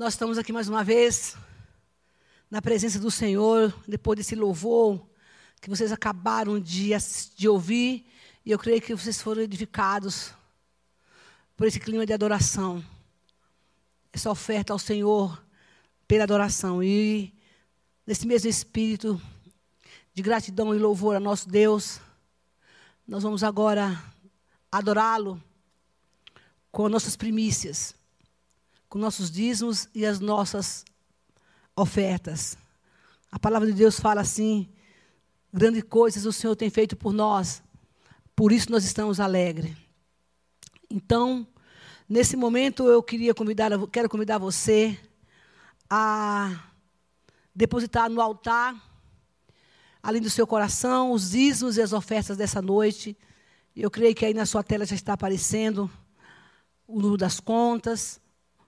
Nós 0.00 0.14
estamos 0.14 0.38
aqui 0.38 0.50
mais 0.50 0.66
uma 0.66 0.82
vez, 0.82 1.36
na 2.50 2.62
presença 2.62 2.98
do 2.98 3.10
Senhor, 3.10 3.70
depois 3.86 4.16
desse 4.16 4.34
louvor 4.34 5.06
que 5.60 5.68
vocês 5.68 5.92
acabaram 5.92 6.58
de, 6.58 6.92
de 7.36 7.46
ouvir, 7.46 8.06
e 8.42 8.50
eu 8.50 8.58
creio 8.58 8.80
que 8.80 8.94
vocês 8.94 9.20
foram 9.20 9.42
edificados 9.42 10.32
por 11.54 11.66
esse 11.66 11.78
clima 11.78 12.06
de 12.06 12.14
adoração. 12.14 12.82
Essa 14.10 14.30
oferta 14.30 14.72
ao 14.72 14.78
Senhor 14.78 15.38
pela 16.08 16.24
adoração. 16.24 16.82
E 16.82 17.34
nesse 18.06 18.26
mesmo 18.26 18.48
espírito 18.48 19.20
de 20.14 20.22
gratidão 20.22 20.74
e 20.74 20.78
louvor 20.78 21.14
a 21.14 21.20
nosso 21.20 21.46
Deus, 21.46 22.00
nós 23.06 23.22
vamos 23.22 23.44
agora 23.44 24.02
adorá-lo 24.72 25.38
com 26.72 26.88
nossas 26.88 27.16
primícias 27.16 27.99
com 28.90 28.98
nossos 28.98 29.30
dízimos 29.30 29.88
e 29.94 30.04
as 30.04 30.18
nossas 30.18 30.84
ofertas. 31.76 32.58
A 33.30 33.38
palavra 33.38 33.68
de 33.68 33.72
Deus 33.72 34.00
fala 34.00 34.20
assim: 34.20 34.68
grandes 35.54 35.84
coisas 35.84 36.26
o 36.26 36.32
Senhor 36.32 36.56
tem 36.56 36.68
feito 36.68 36.96
por 36.96 37.12
nós, 37.12 37.62
por 38.34 38.50
isso 38.50 38.70
nós 38.70 38.84
estamos 38.84 39.20
alegres. 39.20 39.76
Então, 40.90 41.46
nesse 42.08 42.36
momento 42.36 42.88
eu 42.88 43.00
queria 43.00 43.32
convidar, 43.32 43.70
quero 43.92 44.08
convidar 44.08 44.38
você 44.38 44.98
a 45.88 46.60
depositar 47.54 48.10
no 48.10 48.20
altar, 48.20 48.74
além 50.02 50.20
do 50.20 50.28
seu 50.28 50.48
coração, 50.48 51.12
os 51.12 51.30
dízimos 51.30 51.76
e 51.76 51.82
as 51.82 51.92
ofertas 51.92 52.36
dessa 52.36 52.60
noite. 52.60 53.16
Eu 53.76 53.88
creio 53.88 54.16
que 54.16 54.26
aí 54.26 54.34
na 54.34 54.46
sua 54.46 54.64
tela 54.64 54.84
já 54.84 54.96
está 54.96 55.12
aparecendo 55.12 55.88
o 56.88 56.96
número 56.96 57.16
das 57.16 57.38
contas, 57.38 58.20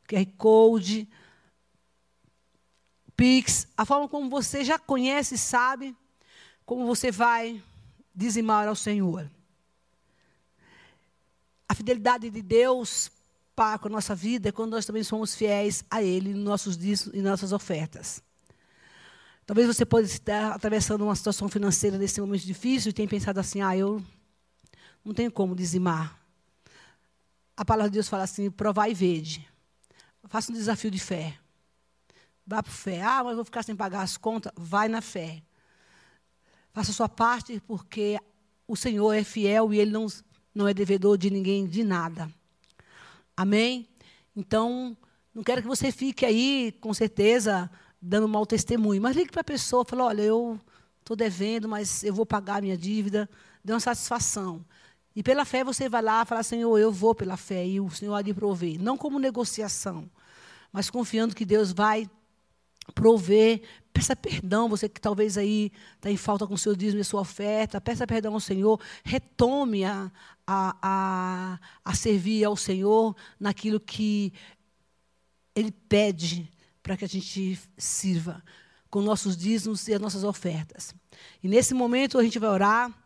QR 0.07 0.27
Code, 0.37 1.09
Pix, 3.17 3.69
a 3.77 3.85
forma 3.85 4.09
como 4.09 4.29
você 4.29 4.65
já 4.65 4.79
conhece 4.79 5.35
e 5.35 5.39
sabe 5.39 5.97
como 6.65 6.87
você 6.87 7.11
vai 7.11 7.63
dizimar 8.15 8.69
ao 8.69 8.75
Senhor. 8.75 9.31
A 11.69 11.75
fidelidade 11.75 12.31
de 12.31 12.43
Deus 12.43 13.11
para 13.55 13.79
com 13.79 13.89
a 13.89 13.91
nossa 13.91 14.15
vida 14.15 14.49
é 14.49 14.53
quando 14.53 14.73
nós 14.73 14.87
também 14.87 15.03
somos 15.03 15.35
fiéis 15.35 15.85
a 15.91 16.03
Ele 16.03 16.35
nos 16.35 16.45
nossos 16.45 16.77
dízimos 16.77 17.15
e 17.15 17.23
nossas 17.23 17.53
ofertas. 17.53 18.23
Talvez 19.47 19.67
você 19.67 19.85
possa 19.85 20.05
estar 20.05 20.53
atravessando 20.53 21.03
uma 21.03 21.17
situação 21.17 21.49
financeira 21.49 21.99
nesse 21.99 22.21
momento 22.21 22.45
difícil 22.45 22.91
e 22.91 22.93
tenha 22.93 23.09
pensado 23.09 23.41
assim: 23.41 23.61
ah, 23.61 23.77
eu 23.77 24.03
não 25.05 25.13
tenho 25.13 25.31
como 25.31 25.55
dizimar. 25.55 26.19
A 27.57 27.65
palavra 27.65 27.91
de 27.91 27.95
Deus 27.95 28.09
fala 28.09 28.23
assim: 28.23 28.51
provai 28.51 28.93
e 28.93 28.95
vede. 28.95 29.52
Faça 30.29 30.53
um 30.53 30.55
desafio 30.55 30.91
de 30.91 30.99
fé. 30.99 31.39
Vá 32.47 32.63
para 32.63 32.73
fé. 32.73 33.03
Ah, 33.03 33.23
mas 33.25 33.35
vou 33.35 33.45
ficar 33.45 33.63
sem 33.63 33.77
pagar 33.77 34.03
as 34.03 34.17
contas. 34.17 34.53
Vai 34.57 34.89
na 34.89 35.01
fé. 35.01 35.43
Faça 36.73 36.91
a 36.91 36.95
sua 36.95 37.09
parte, 37.09 37.61
porque 37.67 38.19
o 38.67 38.77
Senhor 38.77 39.13
é 39.13 39.23
fiel 39.23 39.73
e 39.73 39.79
Ele 39.79 39.91
não, 39.91 40.07
não 40.55 40.67
é 40.67 40.75
devedor 40.75 41.19
de 41.19 41.31
ninguém 41.31 41.67
de 41.67 41.85
nada. 41.85 42.31
Amém? 43.37 43.89
Então, 44.35 44.97
não 45.35 45.43
quero 45.43 45.63
que 45.63 45.69
você 45.69 45.93
fique 45.93 46.25
aí, 46.25 46.73
com 46.81 46.93
certeza, 46.95 47.71
dando 48.01 48.29
mau 48.29 48.47
testemunho. 48.47 49.03
Mas 49.03 49.17
ligue 49.17 49.31
para 49.31 49.43
a 49.43 49.45
pessoa 49.45 49.85
fale, 49.85 50.03
olha, 50.03 50.23
eu 50.23 50.61
estou 51.01 51.17
devendo, 51.17 51.69
mas 51.69 52.03
eu 52.03 52.15
vou 52.15 52.25
pagar 52.25 52.57
a 52.57 52.61
minha 52.61 52.77
dívida. 52.77 53.29
Dê 53.65 53.73
uma 53.73 53.81
satisfação. 53.81 54.65
E 55.15 55.23
pela 55.23 55.45
fé 55.45 55.63
você 55.63 55.89
vai 55.89 56.03
lá 56.03 56.23
e 56.23 56.27
fala, 56.27 56.43
Senhor, 56.43 56.79
eu 56.79 56.91
vou 56.91 57.15
pela 57.15 57.37
fé 57.37 57.67
e 57.67 57.81
o 57.81 57.91
Senhor 57.91 58.15
há 58.15 58.23
de 58.23 58.33
prover. 58.33 58.81
Não 58.81 58.97
como 58.97 59.19
negociação, 59.19 60.11
mas 60.73 60.89
confiando 60.89 61.35
que 61.35 61.45
Deus 61.45 61.73
vai 61.73 62.09
prover. 62.95 63.63
Peça 63.93 64.17
perdão, 64.17 64.69
você 64.69 64.89
que 64.89 65.01
talvez 65.01 65.37
aí 65.37 65.71
está 65.97 66.11
em 66.11 66.17
falta 66.17 66.47
com 66.47 66.55
o 66.55 66.59
seu 66.59 66.75
dízimo 66.75 67.01
e 67.01 67.05
sua 67.05 67.21
oferta. 67.21 67.81
Peça 67.81 68.07
perdão 68.07 68.33
ao 68.35 68.41
Senhor. 68.41 68.81
Retome 69.05 69.85
a, 69.85 70.11
a, 70.47 70.77
a, 70.83 71.59
a 71.85 71.95
servir 71.95 72.45
ao 72.45 72.57
Senhor 72.57 73.15
naquilo 73.39 73.79
que 73.79 74.33
Ele 75.55 75.71
pede 75.71 76.51
para 76.83 76.97
que 76.97 77.05
a 77.05 77.09
gente 77.09 77.61
sirva 77.77 78.43
com 78.91 79.01
nossos 79.01 79.37
dízimos 79.37 79.87
e 79.89 79.95
as 79.95 80.01
nossas 80.01 80.25
ofertas. 80.25 80.95
E 81.43 81.49
nesse 81.49 81.75
momento 81.75 82.19
a 82.19 82.23
gente 82.23 82.39
vai 82.39 82.51
orar 82.51 83.02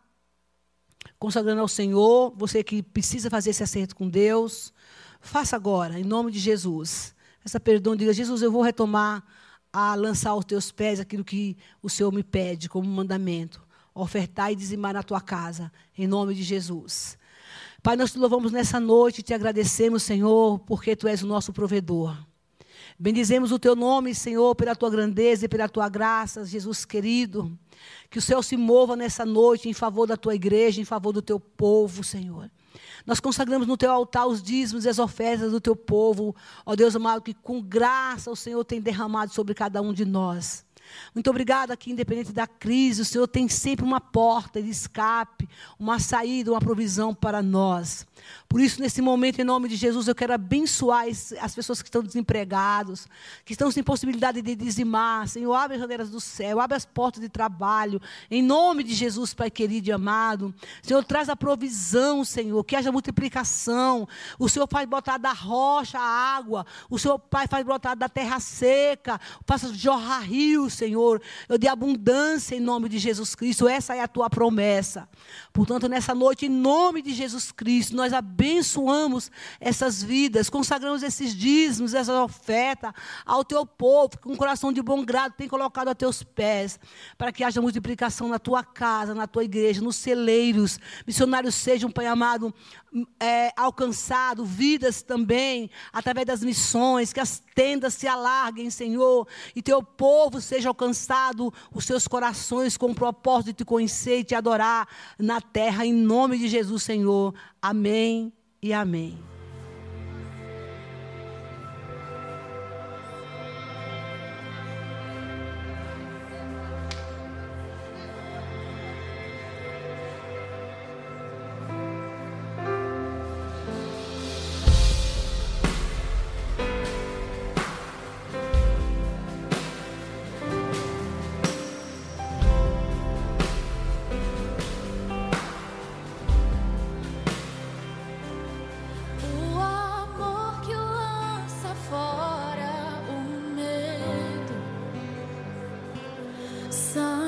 consagrando 1.19 1.61
ao 1.61 1.67
Senhor, 1.67 2.33
você 2.35 2.63
que 2.63 2.81
precisa 2.83 3.29
fazer 3.29 3.51
esse 3.51 3.63
acerto 3.63 3.95
com 3.95 4.09
Deus, 4.09 4.73
faça 5.19 5.55
agora, 5.55 5.99
em 5.99 6.03
nome 6.03 6.31
de 6.31 6.39
Jesus. 6.39 7.15
Essa 7.43 7.59
perdão, 7.59 7.95
diga, 7.95 8.13
Jesus, 8.13 8.41
eu 8.41 8.51
vou 8.51 8.61
retomar 8.61 9.23
a 9.71 9.95
lançar 9.95 10.31
aos 10.31 10.45
teus 10.45 10.71
pés 10.71 10.99
aquilo 10.99 11.23
que 11.23 11.57
o 11.81 11.89
Senhor 11.89 12.11
me 12.11 12.23
pede 12.23 12.69
como 12.69 12.87
mandamento. 12.89 13.65
Ofertar 13.93 14.51
e 14.51 14.55
dizimar 14.55 14.93
na 14.93 15.01
tua 15.01 15.19
casa, 15.19 15.71
em 15.97 16.07
nome 16.07 16.35
de 16.35 16.43
Jesus. 16.43 17.17
Pai, 17.81 17.95
nós 17.95 18.11
te 18.11 18.19
louvamos 18.19 18.51
nessa 18.51 18.79
noite 18.79 19.23
te 19.23 19.33
agradecemos, 19.33 20.03
Senhor, 20.03 20.59
porque 20.59 20.95
tu 20.95 21.07
és 21.07 21.23
o 21.23 21.27
nosso 21.27 21.53
provedor. 21.53 22.17
Bendizemos 22.99 23.51
o 23.51 23.59
teu 23.59 23.75
nome, 23.75 24.15
Senhor, 24.15 24.55
pela 24.55 24.75
tua 24.75 24.89
grandeza 24.89 25.45
e 25.45 25.47
pela 25.47 25.69
tua 25.69 25.87
graça, 25.87 26.43
Jesus 26.43 26.83
querido. 26.83 27.57
Que 28.09 28.17
o 28.17 28.21
Senhor 28.21 28.41
se 28.41 28.57
mova 28.57 28.95
nessa 28.95 29.23
noite 29.23 29.69
em 29.69 29.73
favor 29.73 30.07
da 30.07 30.17
tua 30.17 30.33
igreja, 30.33 30.81
em 30.81 30.85
favor 30.85 31.13
do 31.13 31.21
teu 31.21 31.39
povo, 31.39 32.03
Senhor. 32.03 32.49
Nós 33.05 33.19
consagramos 33.19 33.67
no 33.67 33.77
teu 33.77 33.91
altar 33.91 34.25
os 34.25 34.41
dízimos 34.41 34.85
e 34.85 34.89
as 34.89 34.97
ofertas 34.97 35.51
do 35.51 35.61
teu 35.61 35.75
povo, 35.75 36.35
ó 36.65 36.75
Deus 36.75 36.95
amado, 36.95 37.21
que 37.21 37.33
com 37.33 37.61
graça 37.61 38.31
o 38.31 38.35
Senhor 38.35 38.63
tem 38.65 38.81
derramado 38.81 39.31
sobre 39.31 39.53
cada 39.53 39.81
um 39.81 39.93
de 39.93 40.03
nós. 40.03 40.65
Muito 41.13 41.29
obrigada 41.29 41.75
que, 41.75 41.91
independente 41.91 42.31
da 42.31 42.47
crise, 42.47 43.01
o 43.01 43.05
Senhor 43.05 43.27
tem 43.27 43.47
sempre 43.47 43.85
uma 43.85 43.99
porta 43.99 44.61
de 44.61 44.69
escape, 44.69 45.47
uma 45.77 45.99
saída, 45.99 46.51
uma 46.51 46.59
provisão 46.59 47.13
para 47.13 47.41
nós. 47.41 48.05
Por 48.49 48.61
isso, 48.61 48.79
nesse 48.79 49.01
momento, 49.01 49.39
em 49.39 49.43
nome 49.43 49.67
de 49.67 49.75
Jesus, 49.75 50.07
eu 50.07 50.15
quero 50.15 50.33
abençoar 50.33 51.05
as 51.41 51.53
pessoas 51.53 51.81
que 51.81 51.89
estão 51.89 52.01
desempregados, 52.01 53.05
que 53.43 53.51
estão 53.51 53.69
sem 53.69 53.83
possibilidade 53.83 54.41
de 54.41 54.55
dizimar. 54.55 55.27
Senhor, 55.27 55.53
abre 55.53 55.75
as 55.75 55.81
janeiras 55.81 56.09
do 56.09 56.21
céu, 56.21 56.61
abre 56.61 56.77
as 56.77 56.85
portas 56.85 57.21
de 57.21 57.27
trabalho. 57.27 58.01
Em 58.31 58.41
nome 58.41 58.83
de 58.83 58.93
Jesus, 58.93 59.33
Pai 59.33 59.51
querido 59.51 59.89
e 59.89 59.91
amado. 59.91 60.55
Senhor, 60.81 61.03
traz 61.03 61.27
a 61.27 61.35
provisão, 61.35 62.23
Senhor, 62.23 62.63
que 62.63 62.75
haja 62.75 62.91
multiplicação. 62.91 64.07
O 64.39 64.47
Senhor 64.47 64.67
faz 64.71 64.87
botar 64.87 65.17
da 65.17 65.33
rocha 65.33 65.99
a 65.99 66.37
água. 66.37 66.65
O 66.89 66.97
Senhor, 66.97 67.19
Pai, 67.19 67.47
faz 67.47 67.65
brotar 67.65 67.97
da 67.97 68.07
terra 68.07 68.39
seca. 68.39 69.19
Faça 69.45 69.73
jorrar 69.73 70.21
rios, 70.21 70.73
Senhor. 70.73 71.21
Eu 71.49 71.57
de 71.57 71.67
abundância 71.67 72.55
em 72.55 72.61
nome 72.61 72.87
de 72.87 72.97
Jesus 72.97 73.35
Cristo. 73.35 73.67
Essa 73.67 73.93
é 73.93 74.01
a 74.01 74.07
tua 74.07 74.29
promessa. 74.29 75.09
Portanto, 75.51 75.89
nessa 75.89 76.15
noite, 76.15 76.45
em 76.45 76.49
nome 76.49 77.01
de 77.01 77.13
Jesus 77.13 77.51
Cristo, 77.51 77.95
nós 77.95 78.13
abençoamos 78.37 79.31
essas 79.59 80.03
vidas, 80.03 80.47
consagramos 80.47 81.01
esses 81.01 81.33
dízimos, 81.35 81.95
essa 81.95 82.21
oferta 82.21 82.93
ao 83.25 83.43
teu 83.43 83.65
povo, 83.65 84.19
com 84.21 84.33
um 84.33 84.35
coração 84.35 84.71
de 84.71 84.79
bom 84.79 85.03
grado 85.03 85.33
tem 85.35 85.47
colocado 85.47 85.87
a 85.87 85.95
teus 85.95 86.21
pés, 86.21 86.79
para 87.17 87.31
que 87.31 87.43
haja 87.43 87.59
multiplicação 87.59 88.27
na 88.27 88.37
tua 88.37 88.63
casa, 88.63 89.15
na 89.15 89.25
tua 89.25 89.43
igreja, 89.43 89.81
nos 89.81 89.95
celeiros, 89.95 90.79
missionários 91.05 91.55
sejam, 91.55 91.89
Pai 91.89 92.05
amado, 92.05 92.53
é, 93.19 93.51
alcançado, 93.57 94.45
vidas 94.45 95.01
também, 95.01 95.71
através 95.91 96.27
das 96.27 96.43
missões, 96.43 97.11
que 97.11 97.19
as 97.19 97.41
tendas 97.55 97.95
se 97.95 98.07
alarguem, 98.07 98.69
Senhor, 98.69 99.27
e 99.55 99.63
teu 99.63 99.81
povo 99.81 100.39
seja 100.39 100.69
alcançado, 100.69 101.51
os 101.73 101.85
seus 101.85 102.07
corações 102.07 102.77
com 102.77 102.91
o 102.91 102.95
propósito 102.95 103.47
de 103.47 103.53
te 103.53 103.65
conhecer 103.65 104.19
e 104.19 104.23
te 104.23 104.35
adorar 104.35 104.87
na 105.17 105.41
terra, 105.41 105.85
em 105.85 105.93
nome 105.93 106.37
de 106.37 106.47
Jesus, 106.47 106.83
Senhor. 106.83 107.33
Amém 107.59 108.26
e 108.61 108.73
amém. 108.73 109.17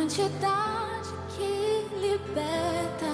santidade 0.10 1.14
que 1.36 1.86
liberta. 2.02 3.09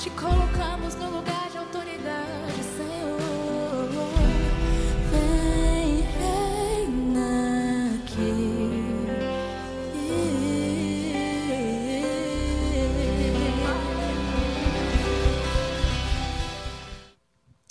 Te 0.00 0.08
colocamos 0.12 0.94
no 0.94 1.10
lugar 1.10 1.50
de 1.50 1.58
autoridade, 1.58 2.62
Senhor. 2.74 3.90
Vem, 5.10 6.00
reina 6.00 8.00
aqui. 8.02 8.80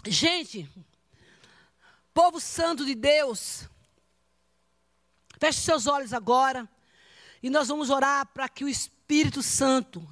Gente, 0.06 0.70
povo 2.14 2.40
santo 2.40 2.86
de 2.86 2.94
Deus, 2.94 3.68
feche 5.40 5.62
seus 5.62 5.88
olhos 5.88 6.14
agora 6.14 6.70
e 7.42 7.50
nós 7.50 7.70
vamos 7.70 7.90
orar 7.90 8.28
para 8.28 8.48
que 8.48 8.64
o 8.64 8.70
Espírito 8.70 9.42
Santo 9.42 10.08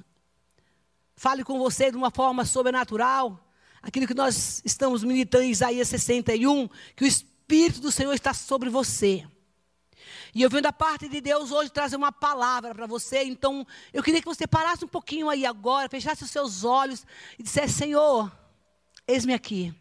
fale 1.18 1.42
com 1.42 1.58
você 1.58 1.90
de 1.90 1.96
uma 1.96 2.10
forma 2.10 2.44
sobrenatural. 2.44 3.44
Aquilo 3.82 4.06
que 4.06 4.14
nós 4.14 4.62
estamos 4.64 5.02
militando 5.02 5.44
em 5.44 5.50
Isaías 5.50 5.88
61, 5.88 6.68
que 6.94 7.04
o 7.04 7.06
Espírito 7.06 7.80
do 7.80 7.90
Senhor 7.90 8.14
está 8.14 8.32
sobre 8.32 8.70
você. 8.70 9.26
E 10.32 10.42
eu 10.42 10.48
vendo 10.48 10.66
a 10.66 10.72
parte 10.72 11.08
de 11.08 11.20
Deus 11.20 11.50
hoje 11.50 11.70
trazer 11.70 11.96
uma 11.96 12.12
palavra 12.12 12.72
para 12.72 12.86
você. 12.86 13.24
Então, 13.24 13.66
eu 13.92 14.02
queria 14.02 14.20
que 14.20 14.28
você 14.28 14.46
parasse 14.46 14.84
um 14.84 14.88
pouquinho 14.88 15.28
aí 15.28 15.44
agora, 15.44 15.88
fechasse 15.88 16.22
os 16.22 16.30
seus 16.30 16.62
olhos 16.62 17.04
e 17.36 17.42
dissesse: 17.42 17.74
Senhor, 17.74 18.30
eis-me 19.06 19.34
aqui. 19.34 19.74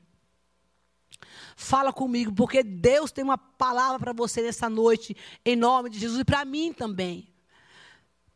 Fala 1.55 1.93
comigo, 1.93 2.33
porque 2.33 2.63
Deus 2.63 3.11
tem 3.11 3.23
uma 3.23 3.37
palavra 3.37 3.99
para 3.99 4.13
você 4.13 4.41
nessa 4.41 4.69
noite, 4.69 5.15
em 5.45 5.55
nome 5.55 5.89
de 5.89 5.99
Jesus 5.99 6.19
e 6.21 6.25
para 6.25 6.43
mim 6.45 6.73
também. 6.73 7.27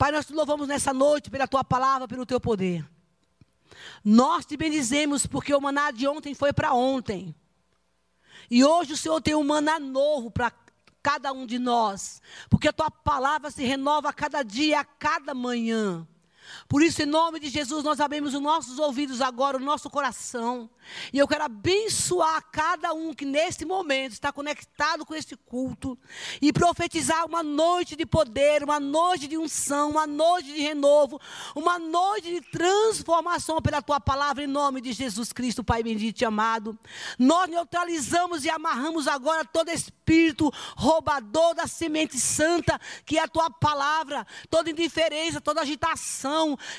Pai, 0.01 0.11
nós 0.11 0.25
te 0.25 0.33
louvamos 0.33 0.67
nessa 0.67 0.91
noite 0.91 1.29
pela 1.29 1.47
tua 1.47 1.63
palavra, 1.63 2.07
pelo 2.07 2.25
teu 2.25 2.41
poder. 2.41 2.83
Nós 4.03 4.47
te 4.47 4.57
bendizemos 4.57 5.27
porque 5.27 5.53
o 5.53 5.61
maná 5.61 5.91
de 5.91 6.07
ontem 6.07 6.33
foi 6.33 6.51
para 6.51 6.73
ontem. 6.73 7.35
E 8.49 8.65
hoje 8.65 8.93
o 8.93 8.97
Senhor 8.97 9.21
tem 9.21 9.35
um 9.35 9.43
maná 9.43 9.79
novo 9.79 10.31
para 10.31 10.51
cada 11.03 11.31
um 11.31 11.45
de 11.45 11.59
nós, 11.59 12.19
porque 12.49 12.69
a 12.69 12.73
tua 12.73 12.89
palavra 12.89 13.51
se 13.51 13.63
renova 13.63 14.09
a 14.09 14.13
cada 14.13 14.41
dia, 14.41 14.79
a 14.79 14.83
cada 14.83 15.35
manhã. 15.35 16.07
Por 16.67 16.81
isso, 16.81 17.01
em 17.01 17.05
nome 17.05 17.39
de 17.39 17.49
Jesus, 17.49 17.83
nós 17.83 17.99
abrimos 17.99 18.33
os 18.33 18.41
nossos 18.41 18.79
ouvidos 18.79 19.21
agora, 19.21 19.57
o 19.57 19.59
nosso 19.59 19.89
coração. 19.89 20.69
E 21.13 21.19
eu 21.19 21.27
quero 21.27 21.43
abençoar 21.43 22.43
cada 22.51 22.93
um 22.93 23.13
que 23.13 23.25
neste 23.25 23.65
momento 23.65 24.13
está 24.13 24.31
conectado 24.31 25.05
com 25.05 25.13
este 25.13 25.35
culto. 25.35 25.97
E 26.41 26.51
profetizar 26.51 27.25
uma 27.25 27.43
noite 27.43 27.95
de 27.95 28.05
poder, 28.05 28.63
uma 28.63 28.79
noite 28.79 29.27
de 29.27 29.37
unção, 29.37 29.91
uma 29.91 30.07
noite 30.07 30.53
de 30.53 30.61
renovo, 30.61 31.19
uma 31.55 31.77
noite 31.77 32.31
de 32.31 32.41
transformação 32.49 33.61
pela 33.61 33.81
tua 33.81 33.99
palavra, 33.99 34.43
em 34.43 34.47
nome 34.47 34.81
de 34.81 34.93
Jesus 34.93 35.31
Cristo, 35.31 35.63
Pai 35.63 35.83
bendito 35.83 36.21
e 36.21 36.25
amado. 36.25 36.77
Nós 37.17 37.49
neutralizamos 37.49 38.45
e 38.45 38.49
amarramos 38.49 39.07
agora 39.07 39.45
todo 39.45 39.69
espírito 39.69 40.51
roubador 40.75 41.53
da 41.53 41.67
semente 41.67 42.19
santa, 42.19 42.79
que 43.05 43.17
é 43.17 43.23
a 43.23 43.27
tua 43.27 43.49
palavra, 43.49 44.25
toda 44.49 44.69
indiferença, 44.69 45.39
toda 45.39 45.61
agitação 45.61 46.30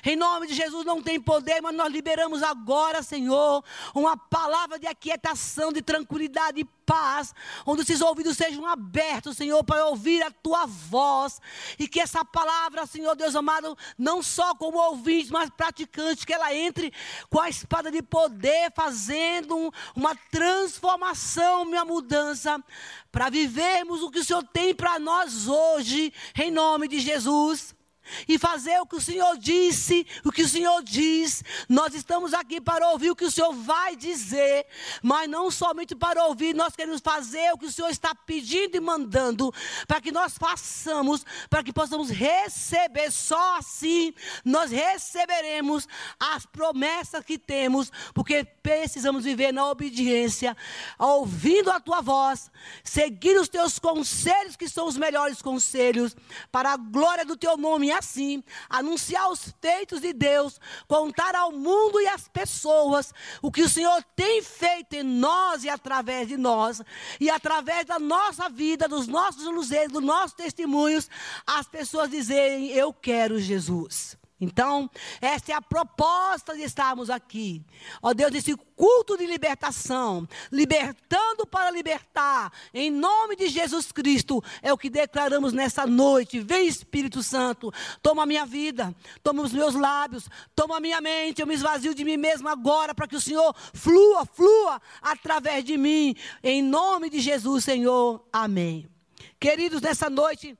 em 0.04 0.16
nome 0.16 0.46
de 0.46 0.54
Jesus 0.54 0.84
não 0.84 1.02
tem 1.02 1.20
poder, 1.20 1.60
mas 1.60 1.74
nós 1.74 1.92
liberamos 1.92 2.42
agora, 2.42 3.02
Senhor, 3.02 3.64
uma 3.94 4.16
palavra 4.16 4.78
de 4.78 4.86
aquietação, 4.86 5.72
de 5.72 5.82
tranquilidade 5.82 6.60
e 6.60 6.64
paz, 6.84 7.34
onde 7.64 7.82
esses 7.82 8.00
ouvidos 8.00 8.36
sejam 8.36 8.66
abertos, 8.66 9.36
Senhor, 9.36 9.62
para 9.64 9.86
ouvir 9.86 10.22
a 10.22 10.30
tua 10.30 10.66
voz. 10.66 11.40
E 11.78 11.88
que 11.88 12.00
essa 12.00 12.24
palavra, 12.24 12.86
Senhor 12.86 13.14
Deus 13.14 13.34
amado, 13.34 13.76
não 13.96 14.22
só 14.22 14.54
como 14.54 14.78
ouvinte, 14.78 15.32
mas 15.32 15.50
praticante, 15.50 16.26
que 16.26 16.32
ela 16.32 16.54
entre 16.54 16.92
com 17.30 17.40
a 17.40 17.48
espada 17.48 17.90
de 17.90 18.02
poder, 18.02 18.72
fazendo 18.74 19.72
uma 19.94 20.14
transformação, 20.30 21.64
minha 21.64 21.84
mudança, 21.84 22.62
para 23.10 23.30
vivermos 23.30 24.02
o 24.02 24.10
que 24.10 24.18
o 24.18 24.24
Senhor 24.24 24.44
tem 24.52 24.74
para 24.74 24.98
nós 24.98 25.48
hoje, 25.48 26.12
em 26.38 26.50
nome 26.50 26.88
de 26.88 26.98
Jesus 27.00 27.74
e 28.28 28.38
fazer 28.38 28.78
o 28.80 28.86
que 28.86 28.96
o 28.96 29.00
Senhor 29.00 29.36
disse, 29.38 30.06
o 30.24 30.32
que 30.32 30.42
o 30.42 30.48
Senhor 30.48 30.82
diz. 30.82 31.42
Nós 31.68 31.94
estamos 31.94 32.34
aqui 32.34 32.60
para 32.60 32.88
ouvir 32.90 33.10
o 33.10 33.16
que 33.16 33.24
o 33.24 33.30
Senhor 33.30 33.52
vai 33.52 33.96
dizer, 33.96 34.66
mas 35.02 35.28
não 35.28 35.50
somente 35.50 35.94
para 35.94 36.24
ouvir, 36.26 36.54
nós 36.54 36.74
queremos 36.74 37.00
fazer 37.00 37.52
o 37.52 37.58
que 37.58 37.66
o 37.66 37.72
Senhor 37.72 37.90
está 37.90 38.14
pedindo 38.14 38.76
e 38.76 38.80
mandando, 38.80 39.52
para 39.86 40.00
que 40.00 40.12
nós 40.12 40.36
façamos, 40.36 41.24
para 41.48 41.62
que 41.62 41.72
possamos 41.72 42.10
receber. 42.10 43.10
Só 43.10 43.56
assim 43.56 44.12
nós 44.44 44.70
receberemos 44.70 45.86
as 46.18 46.46
promessas 46.46 47.24
que 47.24 47.38
temos, 47.38 47.90
porque 48.14 48.44
precisamos 48.44 49.24
viver 49.24 49.52
na 49.52 49.68
obediência, 49.68 50.56
ouvindo 50.98 51.70
a 51.70 51.80
tua 51.80 52.00
voz, 52.00 52.50
seguir 52.82 53.38
os 53.38 53.48
teus 53.48 53.78
conselhos, 53.78 54.56
que 54.56 54.68
são 54.68 54.86
os 54.86 54.96
melhores 54.96 55.40
conselhos, 55.40 56.16
para 56.50 56.72
a 56.72 56.76
glória 56.76 57.24
do 57.24 57.36
teu 57.36 57.56
nome 57.56 57.91
assim, 57.92 58.42
anunciar 58.68 59.30
os 59.30 59.54
feitos 59.60 60.00
de 60.00 60.12
Deus, 60.12 60.60
contar 60.88 61.34
ao 61.34 61.52
mundo 61.52 62.00
e 62.00 62.08
às 62.08 62.28
pessoas 62.28 63.12
o 63.40 63.50
que 63.50 63.62
o 63.62 63.68
Senhor 63.68 64.02
tem 64.16 64.42
feito 64.42 64.94
em 64.94 65.02
nós 65.02 65.64
e 65.64 65.68
através 65.68 66.28
de 66.28 66.36
nós, 66.36 66.80
e 67.20 67.30
através 67.30 67.86
da 67.86 67.98
nossa 67.98 68.48
vida, 68.48 68.88
dos 68.88 69.06
nossos 69.06 69.44
luzeiros, 69.44 69.92
dos 69.92 70.02
nossos 70.02 70.34
testemunhos, 70.34 71.08
as 71.46 71.66
pessoas 71.66 72.10
dizerem: 72.10 72.70
Eu 72.70 72.92
quero 72.92 73.38
Jesus. 73.38 74.16
Então, 74.42 74.90
essa 75.20 75.52
é 75.52 75.54
a 75.54 75.62
proposta 75.62 76.56
de 76.56 76.62
estarmos 76.62 77.08
aqui. 77.08 77.64
Ó 78.02 78.12
Deus, 78.12 78.32
nesse 78.32 78.56
culto 78.74 79.16
de 79.16 79.24
libertação, 79.24 80.28
libertando 80.50 81.46
para 81.46 81.70
libertar, 81.70 82.52
em 82.74 82.90
nome 82.90 83.36
de 83.36 83.46
Jesus 83.46 83.92
Cristo, 83.92 84.42
é 84.60 84.72
o 84.72 84.76
que 84.76 84.90
declaramos 84.90 85.52
nessa 85.52 85.86
noite. 85.86 86.40
Vem 86.40 86.66
Espírito 86.66 87.22
Santo, 87.22 87.72
toma 88.02 88.24
a 88.24 88.26
minha 88.26 88.44
vida, 88.44 88.92
toma 89.22 89.44
os 89.44 89.52
meus 89.52 89.76
lábios, 89.76 90.28
toma 90.56 90.78
a 90.78 90.80
minha 90.80 91.00
mente, 91.00 91.40
eu 91.40 91.46
me 91.46 91.54
esvazio 91.54 91.94
de 91.94 92.04
mim 92.04 92.16
mesmo 92.16 92.48
agora, 92.48 92.92
para 92.92 93.06
que 93.06 93.14
o 93.14 93.20
Senhor 93.20 93.54
flua, 93.72 94.26
flua 94.26 94.82
através 95.00 95.64
de 95.64 95.78
mim, 95.78 96.16
em 96.42 96.60
nome 96.60 97.08
de 97.08 97.20
Jesus, 97.20 97.62
Senhor. 97.62 98.26
Amém. 98.32 98.88
Queridos, 99.38 99.80
nessa 99.80 100.10
noite. 100.10 100.58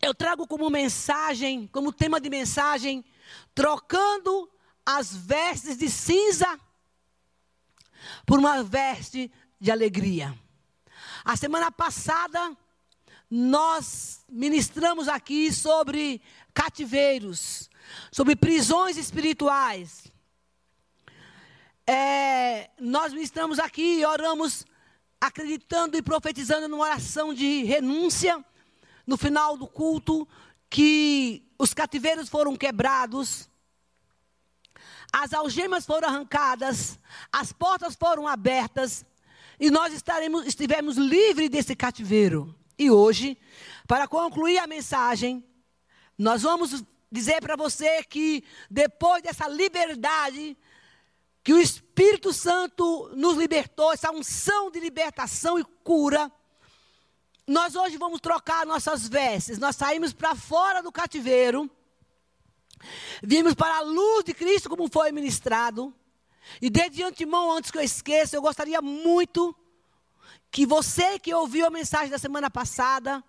Eu 0.00 0.14
trago 0.14 0.46
como 0.46 0.70
mensagem, 0.70 1.66
como 1.68 1.92
tema 1.92 2.20
de 2.20 2.30
mensagem, 2.30 3.04
trocando 3.54 4.50
as 4.86 5.14
vestes 5.14 5.76
de 5.76 5.90
cinza 5.90 6.58
por 8.24 8.38
uma 8.38 8.62
veste 8.62 9.30
de 9.60 9.70
alegria. 9.70 10.34
A 11.24 11.36
semana 11.36 11.70
passada, 11.70 12.56
nós 13.30 14.24
ministramos 14.28 15.08
aqui 15.08 15.52
sobre 15.52 16.22
cativeiros, 16.54 17.68
sobre 18.10 18.36
prisões 18.36 18.96
espirituais. 18.96 20.10
É, 21.86 22.70
nós 22.78 23.12
ministramos 23.12 23.58
aqui 23.58 24.00
e 24.00 24.04
oramos 24.04 24.64
acreditando 25.20 25.96
e 25.96 26.02
profetizando 26.02 26.68
numa 26.68 26.84
oração 26.84 27.34
de 27.34 27.64
renúncia 27.64 28.44
no 29.08 29.16
final 29.16 29.56
do 29.56 29.66
culto 29.66 30.28
que 30.68 31.42
os 31.58 31.72
cativeiros 31.72 32.28
foram 32.28 32.54
quebrados, 32.54 33.48
as 35.10 35.32
algemas 35.32 35.86
foram 35.86 36.08
arrancadas, 36.08 37.00
as 37.32 37.50
portas 37.50 37.96
foram 37.96 38.28
abertas 38.28 39.06
e 39.58 39.70
nós 39.70 39.94
estaremos, 39.94 40.46
estivemos 40.46 40.98
livres 40.98 41.48
desse 41.48 41.74
cativeiro. 41.74 42.54
E 42.78 42.90
hoje, 42.90 43.38
para 43.86 44.06
concluir 44.06 44.58
a 44.58 44.66
mensagem, 44.66 45.42
nós 46.18 46.42
vamos 46.42 46.84
dizer 47.10 47.40
para 47.40 47.56
você 47.56 48.04
que 48.04 48.44
depois 48.70 49.22
dessa 49.22 49.48
liberdade, 49.48 50.54
que 51.42 51.54
o 51.54 51.58
Espírito 51.58 52.30
Santo 52.30 53.10
nos 53.16 53.38
libertou, 53.38 53.90
essa 53.90 54.12
unção 54.12 54.70
de 54.70 54.78
libertação 54.78 55.58
e 55.58 55.64
cura, 55.82 56.30
nós 57.48 57.74
hoje 57.74 57.96
vamos 57.96 58.20
trocar 58.20 58.66
nossas 58.66 59.08
vestes. 59.08 59.58
Nós 59.58 59.74
saímos 59.74 60.12
para 60.12 60.34
fora 60.34 60.82
do 60.82 60.92
cativeiro. 60.92 61.68
Vimos 63.22 63.54
para 63.54 63.78
a 63.78 63.80
luz 63.80 64.24
de 64.24 64.34
Cristo, 64.34 64.68
como 64.68 64.86
foi 64.88 65.10
ministrado. 65.10 65.94
E 66.60 66.68
desde 66.68 67.02
antemão, 67.02 67.50
antes 67.50 67.70
que 67.70 67.78
eu 67.78 67.82
esqueça, 67.82 68.36
eu 68.36 68.42
gostaria 68.42 68.82
muito 68.82 69.56
que 70.50 70.66
você 70.66 71.18
que 71.18 71.32
ouviu 71.32 71.66
a 71.66 71.70
mensagem 71.70 72.10
da 72.10 72.18
semana 72.18 72.50
passada, 72.50 73.24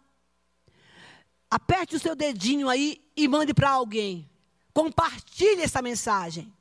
aperte 1.49 1.95
o 1.95 1.99
seu 1.99 2.15
dedinho 2.15 2.67
aí 2.67 3.01
e 3.15 3.25
mande 3.25 3.53
para 3.53 3.69
alguém. 3.69 4.29
Compartilhe 4.73 5.61
essa 5.61 5.81
mensagem. 5.81 6.53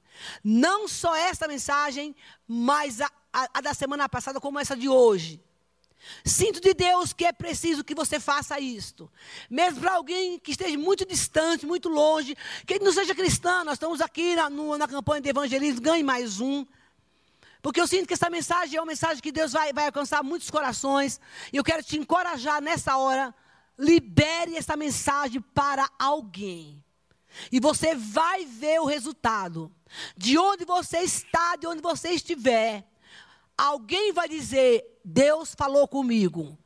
Não 0.45 0.87
só 0.87 1.15
essa 1.15 1.49
mensagem, 1.49 2.15
mas 2.47 3.01
a, 3.01 3.11
a, 3.33 3.49
a 3.55 3.61
da 3.61 3.75
semana 3.75 4.09
passada, 4.09 4.41
como 4.41 4.61
essa 4.61 4.77
de 4.77 4.89
hoje. 4.89 5.43
Sinto 6.25 6.61
de 6.61 6.75
Deus 6.75 7.13
que 7.13 7.25
é 7.25 7.33
preciso 7.33 7.85
que 7.85 7.95
você 7.95 8.19
faça 8.19 8.59
isto. 8.59 9.11
Mesmo 9.51 9.81
para 9.81 9.95
alguém 9.95 10.39
que 10.39 10.53
esteja 10.53 10.79
muito 10.79 11.05
distante, 11.05 11.67
muito 11.67 11.89
longe, 11.89 12.37
que 12.67 12.79
não 12.79 12.93
seja 12.93 13.15
cristão, 13.15 13.65
nós 13.65 13.75
estamos 13.75 14.01
aqui 14.01 14.35
na, 14.37 14.49
na 14.49 14.89
campanha 14.89 15.21
de 15.21 15.29
evangelismo, 15.29 15.81
ganhe 15.81 16.03
mais 16.03 16.41
um. 16.41 16.67
Porque 17.61 17.81
eu 17.81 17.87
sinto 17.87 18.07
que 18.07 18.15
essa 18.15 18.31
mensagem 18.31 18.77
é 18.77 18.81
uma 18.81 18.87
mensagem 18.87 19.23
que 19.23 19.33
Deus 19.33 19.53
vai, 19.53 19.73
vai 19.73 19.87
alcançar 19.87 20.23
muitos 20.23 20.51
corações. 20.51 21.21
E 21.53 21.57
eu 21.57 21.65
quero 21.65 21.83
te 21.83 21.99
encorajar 21.99 22.63
nessa 22.63 22.97
hora. 22.97 23.35
Libere 23.79 24.57
essa 24.57 24.77
mensagem 24.77 25.41
para 25.41 25.89
alguém. 25.99 26.83
E 27.51 27.61
você 27.61 27.95
vai 27.95 28.45
ver 28.45 28.81
o 28.81 28.87
resultado. 28.87 29.73
De 30.17 30.39
onde 30.39 30.65
você 30.65 30.99
está, 30.99 31.57
de 31.57 31.67
onde 31.67 31.83
você 31.83 32.11
estiver. 32.11 32.85
Alguém 33.59 34.13
vai 34.13 34.29
dizer: 34.29 35.01
Deus 35.05 35.53
falou 35.59 35.89
comigo. 35.89 36.57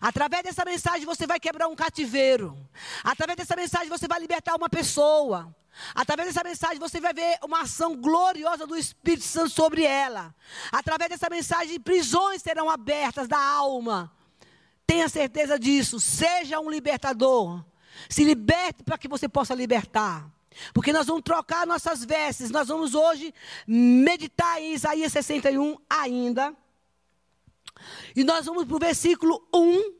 Através 0.00 0.42
dessa 0.42 0.64
mensagem 0.64 1.06
você 1.06 1.26
vai 1.26 1.38
quebrar 1.38 1.68
um 1.68 1.76
cativeiro. 1.76 2.58
Através 3.04 3.36
dessa 3.36 3.54
mensagem 3.56 3.88
você 3.88 4.08
vai 4.08 4.18
libertar 4.18 4.56
uma 4.56 4.68
pessoa. 4.68 5.54
Através 5.94 6.28
dessa 6.28 6.46
mensagem 6.46 6.78
você 6.78 7.00
vai 7.00 7.14
ver 7.14 7.38
uma 7.42 7.62
ação 7.62 7.96
gloriosa 7.96 8.66
do 8.66 8.76
Espírito 8.76 9.24
Santo 9.24 9.50
sobre 9.50 9.84
ela. 9.84 10.34
Através 10.72 11.10
dessa 11.10 11.30
mensagem 11.30 11.80
prisões 11.80 12.42
serão 12.42 12.68
abertas 12.68 13.28
da 13.28 13.38
alma. 13.38 14.12
Tenha 14.86 15.08
certeza 15.08 15.58
disso. 15.58 16.00
Seja 16.00 16.58
um 16.58 16.68
libertador. 16.68 17.64
Se 18.08 18.24
liberte 18.24 18.82
para 18.82 18.98
que 18.98 19.08
você 19.08 19.28
possa 19.28 19.54
libertar. 19.54 20.28
Porque 20.72 20.92
nós 20.92 21.06
vamos 21.06 21.22
trocar 21.22 21.66
nossas 21.66 22.04
vestes. 22.04 22.50
Nós 22.50 22.68
vamos 22.68 22.94
hoje 22.94 23.32
meditar 23.66 24.60
em 24.60 24.74
Isaías 24.74 25.12
61 25.12 25.76
ainda. 25.88 26.54
E 28.14 28.24
nós 28.24 28.46
vamos 28.46 28.64
para 28.64 28.76
o 28.76 28.80
versículo 28.80 29.46
1. 29.54 29.94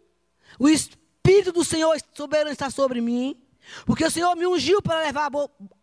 O 0.58 0.68
Espírito 0.68 1.52
do 1.52 1.64
Senhor 1.64 1.96
soberano 2.14 2.50
está 2.50 2.70
sobre 2.70 3.00
mim. 3.00 3.40
Porque 3.86 4.04
o 4.04 4.10
Senhor 4.10 4.34
me 4.36 4.46
ungiu 4.46 4.82
para 4.82 5.00
levar 5.00 5.30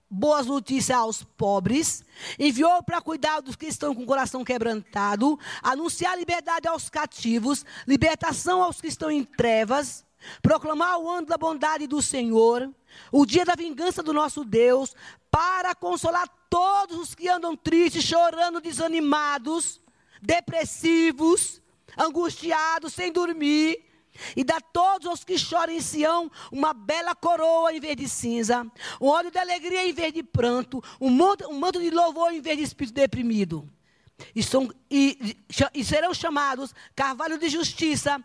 boas 0.09 0.45
notícias 0.45 0.97
aos 0.97 1.23
pobres, 1.23 2.03
enviou 2.39 2.81
para 2.81 3.01
cuidar 3.01 3.41
dos 3.41 3.55
que 3.55 3.65
estão 3.65 3.93
com 3.93 4.03
o 4.03 4.05
coração 4.05 4.43
quebrantado, 4.43 5.39
anunciar 5.61 6.17
liberdade 6.17 6.67
aos 6.67 6.89
cativos, 6.89 7.65
libertação 7.85 8.63
aos 8.63 8.79
que 8.79 8.87
estão 8.87 9.11
em 9.11 9.23
trevas, 9.23 10.05
proclamar 10.41 10.99
o 10.99 11.09
ano 11.09 11.27
da 11.27 11.37
bondade 11.37 11.87
do 11.87 12.01
Senhor, 12.01 12.69
o 13.11 13.25
dia 13.25 13.45
da 13.45 13.55
vingança 13.55 14.01
do 14.01 14.13
nosso 14.13 14.43
Deus, 14.43 14.95
para 15.29 15.75
consolar 15.75 16.27
todos 16.49 16.97
os 16.97 17.15
que 17.15 17.27
andam 17.27 17.55
tristes, 17.55 18.03
chorando, 18.03 18.61
desanimados, 18.61 19.81
depressivos, 20.21 21.61
angustiados, 21.97 22.93
sem 22.93 23.11
dormir, 23.11 23.83
e 24.35 24.43
dá 24.43 24.57
a 24.57 24.61
todos 24.61 25.11
os 25.11 25.23
que 25.23 25.37
choram 25.37 25.73
em 25.73 25.81
Sião 25.81 26.31
uma 26.51 26.73
bela 26.73 27.13
coroa 27.13 27.73
em 27.73 27.79
vez 27.79 27.95
de 27.95 28.09
cinza, 28.09 28.65
um 28.99 29.07
óleo 29.07 29.31
de 29.31 29.37
alegria 29.37 29.87
em 29.87 29.93
vez 29.93 30.13
de 30.13 30.23
pranto, 30.23 30.83
um 30.99 31.09
manto, 31.09 31.47
um 31.47 31.59
manto 31.59 31.79
de 31.79 31.89
louvor 31.89 32.33
em 32.33 32.41
vez 32.41 32.57
de 32.57 32.63
espírito 32.63 32.95
deprimido. 32.95 33.69
E, 34.35 34.41
são, 34.41 34.67
e, 34.89 35.37
e 35.75 35.85
serão 35.85 36.11
chamados 36.11 36.73
carvalho 36.95 37.37
de 37.37 37.49
justiça 37.49 38.23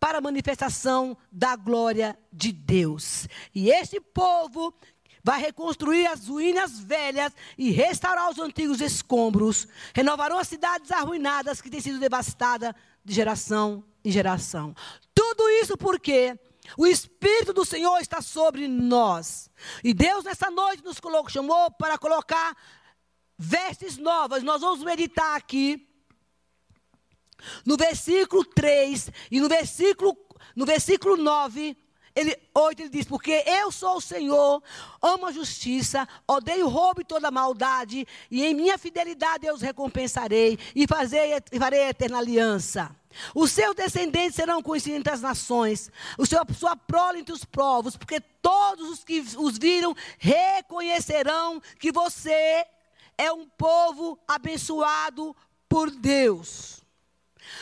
para 0.00 0.18
a 0.18 0.22
manifestação 0.22 1.16
da 1.30 1.54
glória 1.54 2.18
de 2.32 2.50
Deus. 2.50 3.28
E 3.54 3.70
este 3.70 4.00
povo 4.00 4.74
vai 5.22 5.38
reconstruir 5.38 6.06
as 6.06 6.26
ruínas 6.26 6.80
velhas 6.80 7.32
e 7.58 7.70
restaurar 7.70 8.30
os 8.30 8.38
antigos 8.38 8.80
escombros. 8.80 9.68
Renovarão 9.94 10.38
as 10.38 10.48
cidades 10.48 10.90
arruinadas 10.90 11.60
que 11.60 11.68
têm 11.68 11.80
sido 11.80 12.00
devastadas 12.00 12.74
de 13.04 13.12
geração 13.12 13.84
em 14.02 14.10
geração. 14.10 14.74
Tudo 15.14 15.46
isso 15.50 15.76
porque 15.76 16.38
o 16.78 16.86
Espírito 16.86 17.52
do 17.52 17.64
Senhor 17.64 17.98
está 17.98 18.22
sobre 18.22 18.66
nós. 18.66 19.50
E 19.84 19.92
Deus, 19.92 20.24
nessa 20.24 20.50
noite, 20.50 20.82
nos 20.82 20.98
colocou, 20.98 21.28
chamou 21.28 21.70
para 21.72 21.98
colocar 21.98 22.56
vestes 23.36 23.98
novas. 23.98 24.42
Nós 24.42 24.62
vamos 24.62 24.82
meditar 24.82 25.36
aqui 25.36 25.89
no 27.64 27.76
versículo 27.76 28.44
3 28.44 29.10
e 29.30 29.40
no 29.40 29.48
versículo, 29.48 30.16
no 30.54 30.66
versículo 30.66 31.16
9 31.16 31.76
ele, 32.14 32.36
8 32.54 32.82
ele 32.82 32.88
diz: 32.88 33.06
Porque 33.06 33.44
eu 33.46 33.70
sou 33.70 33.96
o 33.96 34.00
Senhor, 34.00 34.62
amo 35.00 35.26
a 35.26 35.32
justiça, 35.32 36.08
odeio 36.26 36.66
o 36.66 36.68
roubo 36.68 37.00
e 37.00 37.04
toda 37.04 37.30
maldade, 37.30 38.06
e 38.30 38.44
em 38.44 38.54
minha 38.54 38.76
fidelidade 38.76 39.46
eu 39.46 39.54
os 39.54 39.62
recompensarei 39.62 40.58
e, 40.74 40.86
fazer, 40.86 41.42
e 41.52 41.58
farei 41.58 41.88
eterna 41.88 42.18
aliança. 42.18 42.94
Os 43.34 43.50
seus 43.50 43.74
descendentes 43.74 44.36
serão 44.36 44.62
conhecidos 44.62 44.98
entre 44.98 45.12
as 45.12 45.20
nações, 45.20 45.90
o 46.16 46.26
seu, 46.26 46.40
sua 46.56 46.76
prole 46.76 47.20
entre 47.20 47.34
os 47.34 47.44
povos, 47.44 47.96
porque 47.96 48.20
todos 48.20 48.88
os 48.88 49.04
que 49.04 49.20
os 49.36 49.58
viram 49.58 49.94
reconhecerão 50.18 51.60
que 51.78 51.90
você 51.90 52.64
é 53.18 53.32
um 53.32 53.48
povo 53.48 54.18
abençoado 54.28 55.34
por 55.68 55.90
Deus. 55.90 56.79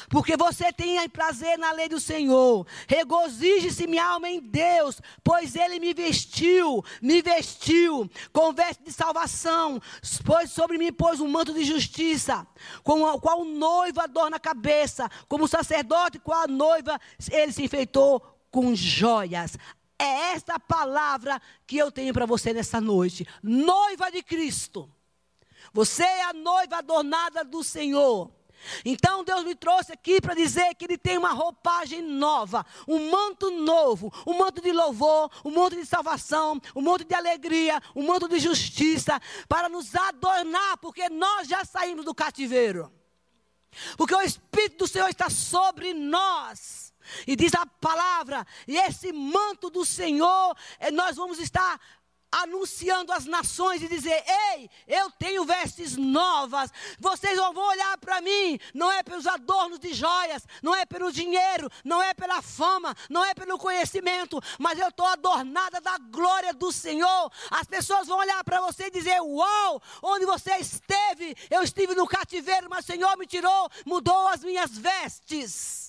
Porque 0.09 0.37
você 0.37 0.73
tem 0.73 1.09
prazer 1.09 1.59
na 1.59 1.73
lei 1.73 1.89
do 1.89 2.01
Senhor. 2.01 2.67
Regozije-se 2.87 3.87
minha 3.87 4.05
alma 4.05 4.29
em 4.29 4.41
Deus, 4.41 5.01
pois 5.23 5.55
ele 5.55 5.79
me 5.79 5.93
vestiu, 5.95 6.85
me 7.01 7.23
vestiu 7.23 8.11
com 8.33 8.53
veste 8.53 8.83
de 8.85 8.93
salvação, 8.93 9.81
pois 10.25 10.51
sobre 10.51 10.79
mim 10.79 10.93
pôs 10.93 11.21
um 11.21 11.29
manto 11.29 11.53
de 11.53 11.65
justiça, 11.65 12.47
com 12.83 13.03
o 13.03 13.21
qual 13.21 13.43
o 13.43 13.45
noivo 13.45 14.01
adorna 14.01 14.37
a 14.37 14.41
cabeça, 14.41 15.11
como 15.29 15.49
sacerdote 15.49 16.19
com 16.19 16.33
a 16.33 16.47
noiva, 16.47 17.01
ele 17.31 17.53
se 17.53 17.63
enfeitou 17.63 18.21
com 18.51 18.75
joias. 18.75 19.57
É 19.99 20.33
esta 20.33 20.61
palavra 20.61 21.43
que 21.67 21.77
eu 21.77 21.91
tenho 21.91 22.15
para 22.15 22.25
você 22.25 22.53
nessa 22.53 22.81
noite. 22.81 23.27
Noiva 23.43 24.11
de 24.11 24.23
Cristo. 24.23 24.89
Você 25.73 26.05
é 26.05 26.23
a 26.25 26.33
noiva 26.33 26.79
adornada 26.79 27.45
do 27.45 27.65
Senhor. 27.65 28.31
Então 28.85 29.25
Deus 29.25 29.45
me 29.45 29.55
trouxe 29.55 29.93
aqui 29.93 30.21
para 30.21 30.35
dizer 30.35 30.75
que 30.75 30.85
Ele 30.85 30.99
tem 30.99 31.19
uma 31.19 31.33
roupagem 31.33 32.03
nova, 32.03 32.65
um 32.87 33.11
manto 33.11 33.51
novo, 33.51 34.13
um 34.27 34.35
manto 34.35 34.61
de 34.61 34.73
louvor, 34.73 35.31
um 35.45 35.51
manto 35.51 35.77
de 35.77 35.87
salvação, 35.87 36.61
um 36.75 36.83
manto 36.83 37.05
de 37.05 37.15
alegria, 37.15 37.81
um 37.95 38.07
manto 38.07 38.29
de 38.29 38.39
justiça, 38.39 39.21
para 39.49 39.69
nos 39.69 39.95
adornar, 39.95 40.79
porque 40.79 41.09
nós 41.09 41.49
já 41.49 41.65
saímos 41.65 42.05
do 42.05 42.15
cativeiro. 42.15 42.93
Porque 43.97 44.15
o 44.15 44.23
Espírito 44.23 44.79
do 44.79 44.89
Senhor 44.89 45.09
está 45.09 45.29
sobre 45.31 45.93
nós. 45.95 46.89
E 47.27 47.35
diz 47.35 47.55
a 47.55 47.65
palavra, 47.65 48.47
e 48.67 48.77
esse 48.77 49.13
manto 49.13 49.71
do 49.71 49.85
Senhor, 49.85 50.55
eh, 50.79 50.91
nós 50.91 51.17
vamos 51.17 51.39
estar 51.39 51.81
anunciando 52.31 53.13
às 53.13 53.25
nações 53.25 53.83
e 53.83 53.89
dizer: 53.89 54.23
Ei, 54.55 54.71
eu 54.87 55.11
tenho 55.13 55.45
vestes 55.45 55.97
novas. 55.97 56.71
Vocês 56.99 57.37
vão 57.37 57.69
olhar 57.69 57.97
para 57.99 58.21
mim, 58.21 58.59
não 58.75 58.91
é 58.91 59.03
pelos 59.03 59.27
adornos 59.27 59.79
de 59.79 59.93
joias, 59.95 60.47
não 60.63 60.75
é 60.75 60.85
pelo 60.85 61.13
dinheiro, 61.13 61.71
não 61.85 62.03
é 62.03 62.15
pela 62.15 62.43
fama, 62.43 62.95
não 63.09 63.25
é 63.25 63.35
pelo 63.35 63.59
conhecimento, 63.59 64.41
mas 64.59 64.79
eu 64.79 64.89
estou 64.89 65.07
adornada 65.07 65.81
da 65.81 65.99
glória 65.99 66.53
do 66.53 66.71
Senhor. 66.71 67.33
As 67.51 67.67
pessoas 67.67 68.07
vão 68.07 68.19
olhar 68.19 68.43
para 68.45 68.61
você 68.61 68.87
e 68.87 68.91
dizer: 68.91 69.21
Uau, 69.21 69.83
onde 70.03 70.27
você 70.27 70.57
esteve? 70.57 71.37
Eu 71.51 71.63
estive 71.63 71.95
no 71.95 72.07
cativeiro, 72.07 72.69
mas 72.71 72.85
o 72.85 72.93
Senhor 72.93 73.17
me 73.17 73.27
tirou, 73.27 73.71
mudou 73.87 74.29
as 74.29 74.43
minhas 74.43 74.77
vestes. 74.77 75.88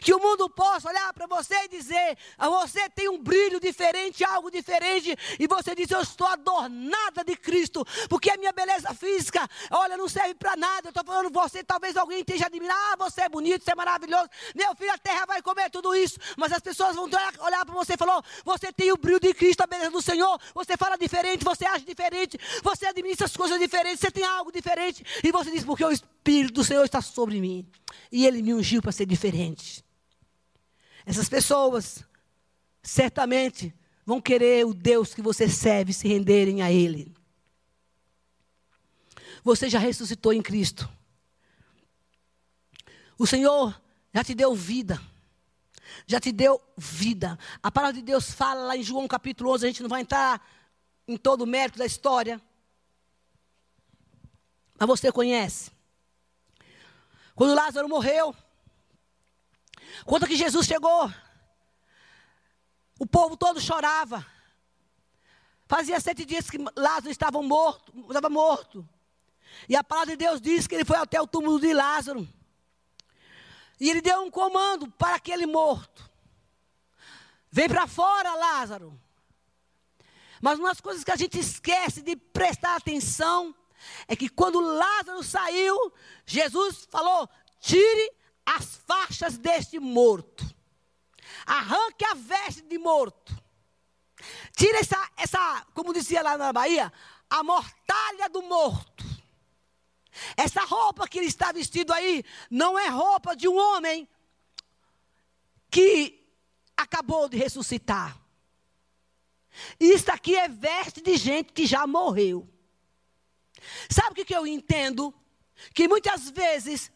Que 0.00 0.14
o 0.14 0.18
mundo 0.18 0.48
possa 0.48 0.88
olhar 0.88 1.12
para 1.12 1.26
você 1.26 1.54
e 1.64 1.68
dizer: 1.68 2.16
a 2.38 2.48
você 2.48 2.88
tem 2.90 3.08
um 3.08 3.18
brilho 3.18 3.60
diferente, 3.60 4.24
algo 4.24 4.50
diferente, 4.50 5.16
e 5.38 5.46
você 5.46 5.74
diz: 5.74 5.90
Eu 5.90 6.00
estou 6.00 6.26
adornada 6.26 7.24
de 7.24 7.36
Cristo, 7.36 7.84
porque 8.08 8.30
a 8.30 8.36
minha 8.36 8.52
beleza 8.52 8.92
física, 8.94 9.48
olha, 9.70 9.96
não 9.96 10.08
serve 10.08 10.34
para 10.34 10.56
nada. 10.56 10.88
Eu 10.88 10.90
estou 10.90 11.04
falando 11.04 11.32
você, 11.32 11.62
talvez 11.64 11.96
alguém 11.96 12.20
esteja 12.20 12.46
admirando: 12.46 12.80
Ah, 12.92 12.96
você 12.98 13.22
é 13.22 13.28
bonito, 13.28 13.64
você 13.64 13.72
é 13.72 13.74
maravilhoso. 13.74 14.28
Meu 14.54 14.74
filho, 14.76 14.92
a 14.92 14.98
terra 14.98 15.26
vai 15.26 15.42
comer 15.42 15.70
tudo 15.70 15.94
isso, 15.94 16.18
mas 16.36 16.52
as 16.52 16.60
pessoas 16.60 16.94
vão 16.94 17.08
olhar 17.40 17.64
para 17.64 17.74
você 17.74 17.94
e 17.94 17.96
falar: 17.96 18.22
Você 18.44 18.72
tem 18.72 18.92
o 18.92 18.96
brilho 18.96 19.20
de 19.20 19.34
Cristo, 19.34 19.62
a 19.62 19.66
beleza 19.66 19.90
do 19.90 20.02
Senhor, 20.02 20.40
você 20.54 20.76
fala 20.76 20.96
diferente, 20.96 21.44
você 21.44 21.64
age 21.66 21.84
diferente, 21.84 22.38
você 22.62 22.86
administra 22.86 23.26
as 23.26 23.36
coisas 23.36 23.58
diferentes, 23.58 24.00
você 24.00 24.10
tem 24.10 24.24
algo 24.24 24.52
diferente, 24.52 25.04
e 25.22 25.32
você 25.32 25.50
diz: 25.50 25.64
Porque 25.64 25.84
o 25.84 25.92
Espírito 26.22 26.54
do 26.54 26.64
Senhor 26.64 26.84
está 26.84 27.02
sobre 27.02 27.40
mim, 27.40 27.68
e 28.10 28.24
Ele 28.24 28.42
me 28.42 28.54
ungiu 28.54 28.80
para 28.80 28.92
ser 28.92 29.06
diferente. 29.06 29.84
Essas 31.04 31.28
pessoas 31.28 32.04
certamente 32.80 33.74
vão 34.06 34.20
querer 34.20 34.64
o 34.64 34.72
Deus 34.72 35.12
que 35.12 35.20
você 35.20 35.48
serve 35.48 35.92
se 35.92 36.06
renderem 36.06 36.62
a 36.62 36.70
Ele. 36.70 37.12
Você 39.42 39.68
já 39.68 39.80
ressuscitou 39.80 40.32
em 40.32 40.40
Cristo. 40.40 40.88
O 43.18 43.26
Senhor 43.26 43.82
já 44.14 44.22
te 44.22 44.32
deu 44.32 44.54
vida. 44.54 45.02
Já 46.06 46.20
te 46.20 46.30
deu 46.30 46.62
vida. 46.76 47.36
A 47.60 47.68
palavra 47.68 47.96
de 47.96 48.02
Deus 48.02 48.30
fala 48.30 48.66
lá 48.68 48.76
em 48.76 48.82
João 48.84 49.08
capítulo 49.08 49.50
11, 49.50 49.64
a 49.64 49.68
gente 49.68 49.82
não 49.82 49.90
vai 49.90 50.02
entrar 50.02 50.40
em 51.08 51.16
todo 51.16 51.42
o 51.42 51.46
mérito 51.48 51.80
da 51.80 51.86
história. 51.86 52.40
Mas 54.78 54.86
você 54.86 55.10
conhece. 55.10 55.81
Quando 57.34 57.54
Lázaro 57.54 57.88
morreu, 57.88 58.34
quando 60.04 60.26
que 60.26 60.36
Jesus 60.36 60.66
chegou, 60.66 61.12
o 62.98 63.06
povo 63.06 63.36
todo 63.36 63.60
chorava. 63.60 64.24
Fazia 65.66 65.98
sete 66.00 66.24
dias 66.24 66.50
que 66.50 66.58
Lázaro 66.76 67.10
estava 67.10 67.42
morto, 67.42 67.92
estava 68.08 68.28
morto. 68.28 68.86
E 69.68 69.76
a 69.76 69.82
palavra 69.82 70.12
de 70.12 70.16
Deus 70.16 70.40
diz 70.40 70.66
que 70.66 70.74
ele 70.74 70.84
foi 70.84 70.96
até 70.96 71.20
o 71.20 71.26
túmulo 71.26 71.58
de 71.58 71.72
Lázaro. 71.72 72.28
E 73.80 73.90
ele 73.90 74.00
deu 74.00 74.20
um 74.22 74.30
comando 74.30 74.90
para 74.90 75.16
aquele 75.16 75.46
morto. 75.46 76.10
Vem 77.50 77.68
para 77.68 77.86
fora, 77.86 78.34
Lázaro. 78.34 78.98
Mas 80.40 80.58
uma 80.58 80.68
das 80.68 80.80
coisas 80.80 81.04
que 81.04 81.10
a 81.10 81.16
gente 81.16 81.38
esquece 81.38 82.02
de 82.02 82.16
prestar 82.16 82.76
atenção 82.76 83.54
é 84.08 84.16
que 84.16 84.28
quando 84.28 84.60
Lázaro 84.60 85.22
saiu, 85.22 85.92
Jesus 86.26 86.86
falou: 86.90 87.28
tire 87.60 88.12
as 88.44 88.76
faixas 88.86 89.38
deste 89.38 89.78
morto. 89.78 90.44
arranque 91.46 92.04
a 92.04 92.14
veste 92.14 92.62
de 92.62 92.78
morto. 92.78 93.36
Tira 94.56 94.78
essa, 94.78 95.10
essa, 95.16 95.66
como 95.74 95.92
dizia 95.92 96.22
lá 96.22 96.36
na 96.38 96.52
Bahia, 96.52 96.92
a 97.28 97.42
mortalha 97.42 98.28
do 98.28 98.42
morto. 98.42 99.04
Essa 100.36 100.64
roupa 100.64 101.08
que 101.08 101.18
ele 101.18 101.26
está 101.26 101.52
vestido 101.52 101.92
aí 101.92 102.24
não 102.50 102.78
é 102.78 102.88
roupa 102.88 103.34
de 103.34 103.48
um 103.48 103.56
homem 103.56 104.08
que 105.70 106.22
acabou 106.76 107.28
de 107.28 107.36
ressuscitar. 107.36 108.18
Isso 109.80 110.10
aqui 110.10 110.36
é 110.36 110.48
veste 110.48 111.00
de 111.00 111.16
gente 111.16 111.52
que 111.52 111.66
já 111.66 111.86
morreu. 111.86 112.48
Sabe 113.88 114.20
o 114.20 114.24
que, 114.24 114.34
eu 114.34 114.46
entendo? 114.46 115.14
Que 115.74 115.88
muitas 115.88 116.30
vezes, 116.30 116.90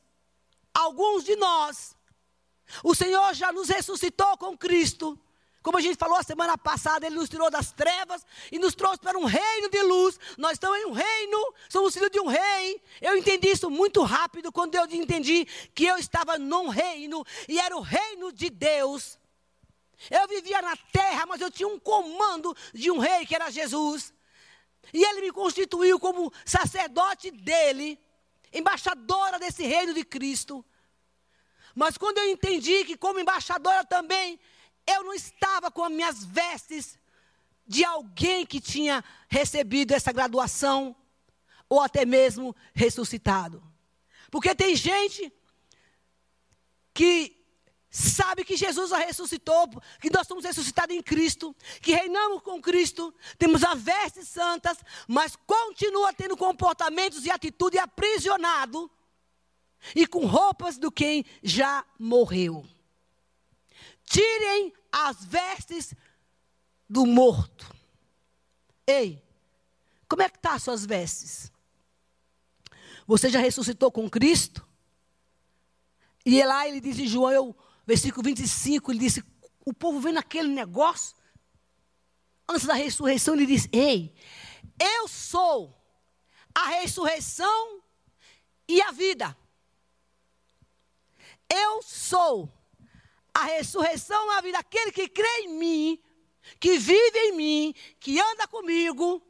alguns 0.72 1.24
de 1.24 1.36
nós, 1.36 1.96
o 2.82 2.94
Senhor 2.94 3.34
já 3.34 3.52
nos 3.52 3.68
ressuscitou 3.68 4.36
com 4.36 4.56
Cristo. 4.56 5.18
Como 5.62 5.78
a 5.78 5.80
gente 5.80 5.98
falou 5.98 6.16
a 6.16 6.22
semana 6.22 6.56
passada, 6.56 7.06
Ele 7.06 7.16
nos 7.16 7.28
tirou 7.28 7.50
das 7.50 7.72
trevas 7.72 8.24
e 8.52 8.58
nos 8.58 8.74
trouxe 8.74 9.00
para 9.00 9.18
um 9.18 9.24
reino 9.24 9.68
de 9.68 9.82
luz. 9.82 10.18
Nós 10.38 10.52
estamos 10.52 10.78
em 10.78 10.86
um 10.86 10.92
reino, 10.92 11.54
somos 11.68 11.92
filhos 11.92 12.10
de 12.10 12.20
um 12.20 12.28
rei. 12.28 12.80
Eu 13.00 13.16
entendi 13.16 13.48
isso 13.48 13.68
muito 13.68 14.02
rápido 14.02 14.52
quando 14.52 14.76
eu 14.76 14.84
entendi 14.86 15.44
que 15.74 15.84
eu 15.84 15.96
estava 15.98 16.38
num 16.38 16.68
reino 16.68 17.24
e 17.48 17.58
era 17.58 17.76
o 17.76 17.80
reino 17.80 18.32
de 18.32 18.48
Deus. 18.48 19.18
Eu 20.10 20.28
vivia 20.28 20.62
na 20.62 20.76
terra, 20.76 21.26
mas 21.26 21.40
eu 21.40 21.50
tinha 21.50 21.68
um 21.68 21.80
comando 21.80 22.56
de 22.72 22.90
um 22.90 22.98
rei 22.98 23.26
que 23.26 23.34
era 23.34 23.50
Jesus. 23.50 24.12
E 24.92 25.04
ele 25.04 25.22
me 25.22 25.32
constituiu 25.32 25.98
como 25.98 26.32
sacerdote 26.44 27.30
dele, 27.30 27.98
embaixadora 28.52 29.38
desse 29.38 29.64
reino 29.64 29.92
de 29.92 30.04
Cristo. 30.04 30.64
Mas 31.74 31.98
quando 31.98 32.18
eu 32.18 32.30
entendi 32.30 32.84
que, 32.84 32.96
como 32.96 33.20
embaixadora 33.20 33.84
também, 33.84 34.38
eu 34.86 35.04
não 35.04 35.12
estava 35.12 35.70
com 35.70 35.84
as 35.84 35.92
minhas 35.92 36.24
vestes 36.24 36.98
de 37.66 37.84
alguém 37.84 38.46
que 38.46 38.60
tinha 38.60 39.04
recebido 39.28 39.92
essa 39.92 40.12
graduação, 40.12 40.94
ou 41.68 41.80
até 41.80 42.04
mesmo 42.06 42.54
ressuscitado. 42.74 43.62
Porque 44.30 44.54
tem 44.54 44.76
gente 44.76 45.32
que 46.94 47.35
sabe 47.90 48.44
que 48.44 48.56
Jesus 48.56 48.92
a 48.92 48.98
ressuscitou, 48.98 49.68
que 50.00 50.10
nós 50.10 50.26
somos 50.26 50.44
ressuscitados 50.44 50.94
em 50.94 51.02
Cristo, 51.02 51.54
que 51.80 51.92
reinamos 51.92 52.42
com 52.42 52.60
Cristo, 52.60 53.14
temos 53.38 53.64
as 53.64 53.80
vestes 53.80 54.28
santas, 54.28 54.78
mas 55.08 55.36
continua 55.46 56.12
tendo 56.12 56.36
comportamentos 56.36 57.24
e 57.24 57.30
atitude 57.30 57.78
aprisionado 57.78 58.90
e 59.94 60.06
com 60.06 60.26
roupas 60.26 60.78
do 60.78 60.90
quem 60.90 61.24
já 61.42 61.84
morreu. 61.98 62.66
Tirem 64.04 64.72
as 64.90 65.24
vestes 65.24 65.94
do 66.88 67.06
morto. 67.06 67.74
Ei, 68.86 69.22
como 70.08 70.22
é 70.22 70.28
que 70.28 70.38
tá 70.38 70.54
as 70.54 70.62
suas 70.62 70.84
vestes? 70.86 71.50
Você 73.06 73.28
já 73.28 73.40
ressuscitou 73.40 73.90
com 73.90 74.08
Cristo? 74.08 74.66
E 76.24 76.42
lá 76.44 76.66
ele 76.66 76.80
diz 76.80 76.98
em 76.98 77.06
João, 77.06 77.30
eu 77.30 77.56
versículo 77.86 78.24
25, 78.24 78.90
ele 78.90 78.98
disse: 78.98 79.24
o 79.66 79.74
povo 79.74 80.00
vendo 80.00 80.18
aquele 80.18 80.48
negócio, 80.48 81.16
antes 82.48 82.66
da 82.66 82.74
ressurreição, 82.74 83.34
ele 83.34 83.46
disse: 83.46 83.68
Ei, 83.72 84.14
eu 84.80 85.08
sou 85.08 85.76
a 86.54 86.68
ressurreição 86.68 87.82
e 88.68 88.80
a 88.80 88.92
vida. 88.92 89.36
Eu 91.52 91.82
sou 91.82 92.52
a 93.34 93.44
ressurreição 93.44 94.32
e 94.32 94.36
a 94.36 94.40
vida. 94.40 94.58
Aquele 94.58 94.92
que 94.92 95.08
crê 95.08 95.40
em 95.40 95.58
mim, 95.58 96.02
que 96.60 96.78
vive 96.78 97.18
em 97.18 97.32
mim, 97.36 97.74
que 97.98 98.20
anda 98.20 98.46
comigo, 98.46 99.20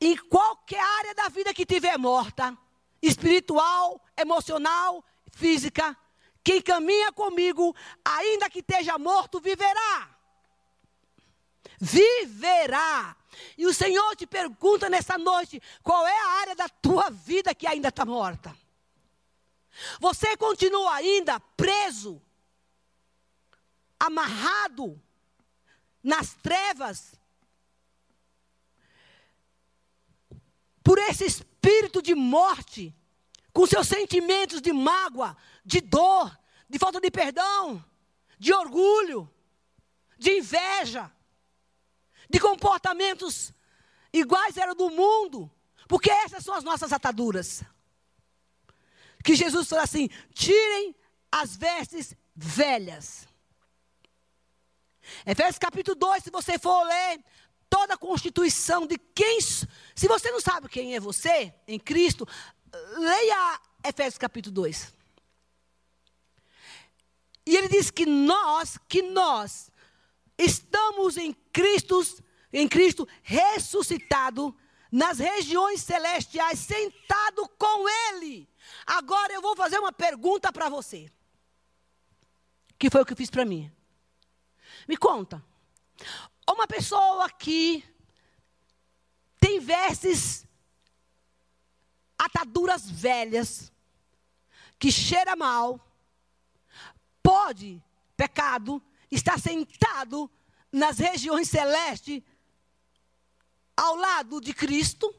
em 0.00 0.16
qualquer 0.16 0.80
área 0.80 1.14
da 1.14 1.28
vida 1.28 1.52
que 1.52 1.66
tiver 1.66 1.98
morta, 1.98 2.56
espiritual, 3.02 4.02
emocional, 4.16 5.04
física, 5.30 5.96
quem 6.46 6.62
caminha 6.62 7.10
comigo, 7.10 7.74
ainda 8.04 8.48
que 8.48 8.60
esteja 8.60 8.96
morto, 8.96 9.40
viverá. 9.40 10.16
Viverá. 11.80 13.16
E 13.58 13.66
o 13.66 13.74
Senhor 13.74 14.14
te 14.14 14.28
pergunta 14.28 14.88
nessa 14.88 15.18
noite: 15.18 15.60
qual 15.82 16.06
é 16.06 16.16
a 16.16 16.28
área 16.42 16.54
da 16.54 16.68
tua 16.68 17.10
vida 17.10 17.52
que 17.52 17.66
ainda 17.66 17.88
está 17.88 18.04
morta? 18.04 18.56
Você 19.98 20.36
continua 20.36 20.94
ainda 20.94 21.40
preso, 21.40 22.22
amarrado 23.98 25.02
nas 26.00 26.34
trevas, 26.34 27.12
por 30.84 30.96
esse 30.96 31.24
espírito 31.24 32.00
de 32.00 32.14
morte, 32.14 32.94
com 33.52 33.66
seus 33.66 33.88
sentimentos 33.88 34.60
de 34.60 34.72
mágoa, 34.72 35.36
de 35.66 35.80
dor, 35.80 36.38
de 36.70 36.78
falta 36.78 37.00
de 37.00 37.10
perdão, 37.10 37.84
de 38.38 38.54
orgulho, 38.54 39.28
de 40.16 40.38
inveja, 40.38 41.10
de 42.30 42.38
comportamentos 42.38 43.52
iguais 44.12 44.56
eram 44.56 44.76
do 44.76 44.88
mundo, 44.88 45.50
porque 45.88 46.10
essas 46.10 46.44
são 46.44 46.54
as 46.54 46.62
nossas 46.62 46.92
ataduras. 46.92 47.64
Que 49.24 49.34
Jesus 49.34 49.68
falou 49.68 49.82
assim: 49.82 50.08
tirem 50.32 50.94
as 51.30 51.56
vestes 51.56 52.14
velhas. 52.34 53.26
Efésios 55.24 55.58
capítulo 55.58 55.96
2, 55.96 56.24
se 56.24 56.30
você 56.30 56.58
for 56.58 56.84
ler 56.84 57.24
toda 57.68 57.94
a 57.94 57.98
constituição 57.98 58.86
de 58.86 58.96
quem. 58.98 59.40
Se 59.40 60.06
você 60.06 60.30
não 60.30 60.40
sabe 60.40 60.68
quem 60.68 60.94
é 60.94 61.00
você 61.00 61.52
em 61.66 61.78
Cristo, 61.78 62.26
leia 62.96 63.60
Efésios 63.84 64.18
capítulo 64.18 64.54
2. 64.54 64.96
E 67.46 67.56
ele 67.56 67.68
diz 67.68 67.90
que 67.90 68.04
nós, 68.04 68.76
que 68.88 69.02
nós 69.02 69.70
estamos 70.36 71.16
em 71.16 71.32
Cristo, 71.52 72.02
em 72.52 72.68
Cristo 72.68 73.06
ressuscitado 73.22 74.54
nas 74.90 75.18
regiões 75.18 75.82
celestiais, 75.82 76.58
sentado 76.58 77.48
com 77.58 77.88
ele. 77.88 78.48
Agora 78.86 79.32
eu 79.32 79.40
vou 79.40 79.54
fazer 79.54 79.78
uma 79.78 79.92
pergunta 79.92 80.52
para 80.52 80.68
você. 80.68 81.10
Que 82.78 82.90
foi 82.90 83.02
o 83.02 83.06
que 83.06 83.12
eu 83.12 83.16
fiz 83.16 83.30
para 83.30 83.44
mim. 83.44 83.70
Me 84.88 84.96
conta. 84.96 85.44
Uma 86.48 86.66
pessoa 86.66 87.28
que 87.30 87.84
tem 89.40 89.60
vestes 89.60 90.46
ataduras 92.18 92.88
velhas, 92.90 93.72
que 94.78 94.90
cheira 94.90 95.36
mal, 95.36 95.80
pode, 97.46 97.80
pecado, 98.16 98.82
estar 99.10 99.38
sentado 99.38 100.30
nas 100.72 100.98
regiões 100.98 101.48
celestes 101.48 102.22
ao 103.76 103.94
lado 103.94 104.40
de 104.40 104.52
Cristo? 104.52 105.14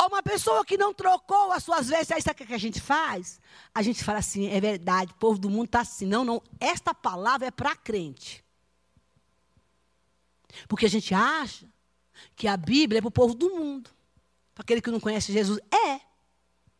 Ou 0.00 0.08
uma 0.08 0.22
pessoa 0.22 0.64
que 0.64 0.76
não 0.76 0.92
trocou 0.92 1.52
as 1.52 1.62
suas 1.62 1.88
vestes, 1.88 2.12
aí 2.12 2.22
sabe 2.22 2.42
o 2.42 2.46
que 2.46 2.54
a 2.54 2.58
gente 2.58 2.80
faz? 2.80 3.40
A 3.74 3.82
gente 3.82 4.02
fala 4.02 4.18
assim, 4.18 4.48
é 4.48 4.60
verdade, 4.60 5.12
o 5.12 5.16
povo 5.16 5.38
do 5.38 5.50
mundo 5.50 5.66
está 5.66 5.80
assim. 5.80 6.06
Não, 6.06 6.24
não, 6.24 6.42
esta 6.58 6.92
palavra 6.92 7.46
é 7.46 7.50
para 7.50 7.76
crente. 7.76 8.44
Porque 10.66 10.86
a 10.86 10.90
gente 10.90 11.14
acha 11.14 11.68
que 12.34 12.48
a 12.48 12.56
Bíblia 12.56 12.98
é 12.98 13.02
para 13.02 13.08
o 13.08 13.12
povo 13.12 13.34
do 13.34 13.50
mundo. 13.50 13.90
Para 14.54 14.62
aquele 14.62 14.80
que 14.80 14.90
não 14.90 14.98
conhece 14.98 15.32
Jesus, 15.32 15.60
é. 15.70 16.00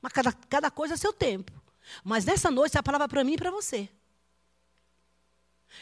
Mas 0.02 0.12
cada, 0.12 0.32
cada 0.32 0.70
coisa 0.70 0.94
é 0.94 0.96
seu 0.96 1.12
tempo. 1.12 1.60
Mas 2.04 2.24
nessa 2.24 2.50
noite, 2.50 2.78
a 2.78 2.82
palavra 2.82 3.06
é 3.06 3.08
para 3.08 3.24
mim 3.24 3.34
e 3.34 3.38
para 3.38 3.50
você. 3.50 3.88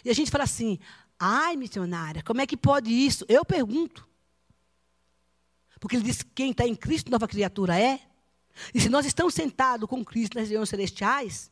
E 0.05 0.11
a 0.11 0.15
gente 0.15 0.31
fala 0.31 0.45
assim: 0.45 0.79
ai, 1.19 1.57
missionária, 1.57 2.23
como 2.23 2.41
é 2.41 2.47
que 2.47 2.57
pode 2.57 2.91
isso? 2.91 3.25
Eu 3.29 3.45
pergunto. 3.45 4.07
Porque 5.81 5.97
ele 5.97 6.05
diz 6.05 6.23
que 6.23 6.31
quem 6.35 6.51
está 6.51 6.67
em 6.67 6.75
Cristo, 6.75 7.11
nova 7.11 7.29
criatura 7.29 7.79
é. 7.79 8.01
E 8.75 8.81
se 8.81 8.89
nós 8.89 9.07
estamos 9.07 9.35
sentados 9.35 9.89
com 9.89 10.05
Cristo 10.05 10.37
nas 10.37 10.49
regiões 10.49 10.69
celestiais, 10.69 11.51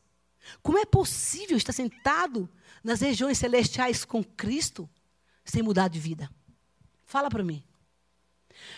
como 0.61 0.77
é 0.77 0.85
possível 0.85 1.55
estar 1.57 1.73
sentado 1.73 2.49
nas 2.83 2.99
regiões 3.01 3.37
celestiais 3.37 4.03
com 4.03 4.23
Cristo 4.23 4.89
sem 5.45 5.63
mudar 5.63 5.87
de 5.87 5.99
vida? 5.99 6.29
Fala 7.05 7.29
para 7.29 7.43
mim. 7.43 7.63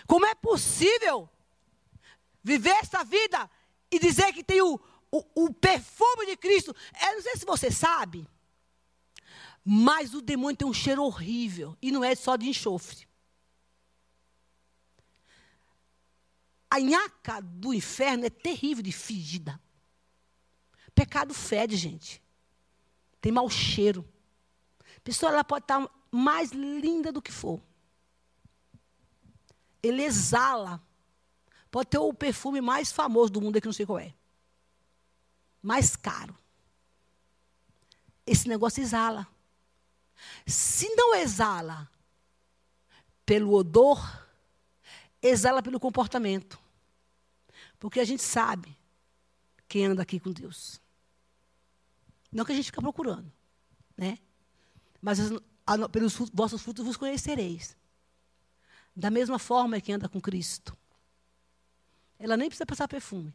Como 0.06 0.26
é 0.26 0.36
possível 0.36 1.30
viver 2.44 2.76
essa 2.82 3.04
vida 3.04 3.50
e 3.92 4.00
dizer 4.00 4.32
que 4.34 4.44
tem 4.44 4.62
o, 5.12 5.24
o, 5.36 5.54
perfume 5.54 6.26
de 6.26 6.38
Cristo. 6.38 6.76
Eu 7.02 7.14
não 7.16 7.22
sei 7.22 7.36
se 7.36 7.46
você 7.46 7.72
sabe, 7.72 8.28
mas 9.64 10.14
o 10.14 10.22
demônio 10.22 10.58
tem 10.58 10.68
um 10.68 10.74
cheiro 10.74 11.04
horrível. 11.04 11.78
E 11.82 11.92
não 11.92 12.04
é 12.04 12.16
só 12.16 12.36
de 12.36 12.48
enxofre. 12.48 13.08
A 16.70 16.80
nhaca 16.80 17.42
do 17.42 17.74
inferno 17.74 18.26
é 18.26 18.30
terrível 18.30 18.84
de 18.84 18.92
fedida. 18.92 19.60
Pecado 20.94 21.34
fede, 21.34 21.76
gente. 21.76 22.22
tem 23.20 23.32
mau 23.32 23.50
cheiro. 23.50 24.08
A 24.98 25.02
pessoa 25.02 25.32
ela 25.32 25.44
pode 25.44 25.64
estar 25.64 25.90
mais 26.12 26.52
linda 26.52 27.12
do 27.12 27.22
que 27.22 27.32
for. 27.32 27.62
Ele 29.82 30.04
exala. 30.04 30.82
Pode 31.72 31.90
ter 31.90 31.98
o 31.98 32.14
perfume 32.14 32.62
mais 32.62 32.92
famoso 32.92 33.32
do 33.32 33.42
mundo, 33.42 33.60
que 33.60 33.68
não 33.68 33.74
sei 33.74 33.86
qual 33.86 34.00
é. 34.00 34.14
Mais 35.62 35.96
caro. 35.96 36.36
Esse 38.26 38.48
negócio 38.48 38.82
exala. 38.82 39.28
Se 40.46 40.88
não 40.96 41.16
exala 41.16 41.90
pelo 43.26 43.54
odor, 43.54 44.00
exala 45.22 45.62
pelo 45.62 45.80
comportamento. 45.80 46.60
Porque 47.80 48.00
a 48.00 48.06
gente 48.06 48.22
sabe 48.22 48.78
quem 49.68 49.86
anda 49.86 50.02
aqui 50.02 50.20
com 50.20 50.32
Deus. 50.32 50.82
Não 52.32 52.46
que 52.46 52.52
a 52.52 52.56
gente 52.56 52.66
fica 52.66 52.82
procurando, 52.82 53.32
né? 53.98 54.18
Mas 55.02 55.20
pelos 55.92 56.14
vossos 56.34 56.62
frutos 56.62 56.86
vos 56.86 56.98
conhecereis. 56.98 57.76
Da 58.96 59.10
mesma 59.10 59.40
forma 59.40 59.78
é 59.78 59.82
que 59.82 59.92
anda 59.92 60.10
com 60.10 60.20
Cristo. 60.20 60.78
Ela 62.18 62.36
nem 62.36 62.50
precisa 62.50 62.66
passar 62.66 62.88
perfume. 62.88 63.34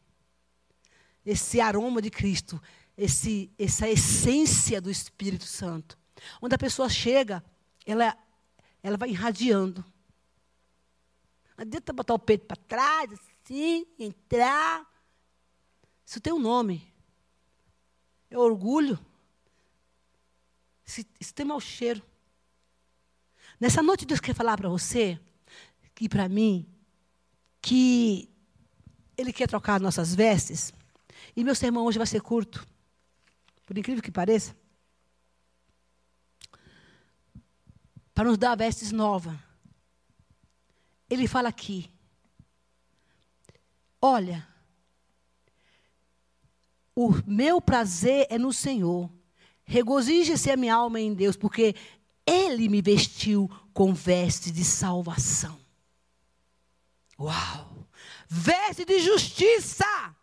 Esse 1.24 1.60
aroma 1.60 2.02
de 2.02 2.10
Cristo, 2.10 2.60
esse, 2.96 3.50
essa 3.58 3.88
essência 3.88 4.80
do 4.80 4.90
Espírito 4.90 5.44
Santo. 5.44 5.98
Onde 6.40 6.54
a 6.54 6.58
pessoa 6.58 6.88
chega, 6.88 7.42
ela, 7.84 8.16
ela 8.82 8.96
vai 8.96 9.10
irradiando. 9.10 9.84
Não 11.56 11.62
adianta 11.62 11.92
botar 11.92 12.14
o 12.14 12.18
peito 12.18 12.46
para 12.46 12.56
trás, 12.56 13.10
assim, 13.12 13.87
entrar. 13.98 14.87
Isso 16.04 16.20
tem 16.20 16.32
um 16.32 16.38
nome. 16.38 16.87
É 18.30 18.38
orgulho. 18.38 18.98
Isso, 20.84 21.02
isso 21.20 21.34
tem 21.34 21.46
mau 21.46 21.60
cheiro. 21.60 22.02
Nessa 23.58 23.82
noite, 23.82 24.04
Deus 24.04 24.20
quer 24.20 24.34
falar 24.34 24.56
para 24.56 24.68
você, 24.68 25.18
que 25.94 26.08
para 26.08 26.28
mim, 26.28 26.66
que 27.62 28.28
Ele 29.16 29.32
quer 29.32 29.48
trocar 29.48 29.80
nossas 29.80 30.14
vestes. 30.14 30.72
E 31.37 31.42
meu 31.42 31.55
sermão 31.55 31.85
hoje 31.85 31.99
vai 31.99 32.07
ser 32.07 32.20
curto. 32.20 32.66
Por 33.66 33.77
incrível 33.77 34.03
que 34.03 34.11
pareça. 34.11 34.57
Para 38.14 38.25
nos 38.25 38.38
dar 38.38 38.57
vestes 38.57 38.92
novas. 38.92 39.37
Ele 41.11 41.27
fala 41.27 41.49
aqui. 41.49 41.90
Olha, 44.01 44.47
o 46.94 47.11
meu 47.27 47.61
prazer 47.61 48.27
é 48.31 48.38
no 48.38 48.53
Senhor. 48.53 49.11
Regozije-se 49.64 50.51
a 50.51 50.57
minha 50.57 50.75
alma 50.75 51.01
em 51.01 51.14
Deus, 51.14 51.37
porque 51.37 51.75
Ele 52.27 52.68
me 52.68 52.83
vestiu 52.83 53.51
com 53.73 53.92
veste 53.92 54.51
de 54.51 54.64
salvação. 54.64 55.59
Uau! 57.18 57.88
Veste 58.29 58.85
de 58.85 59.01
justiça. 59.01 60.14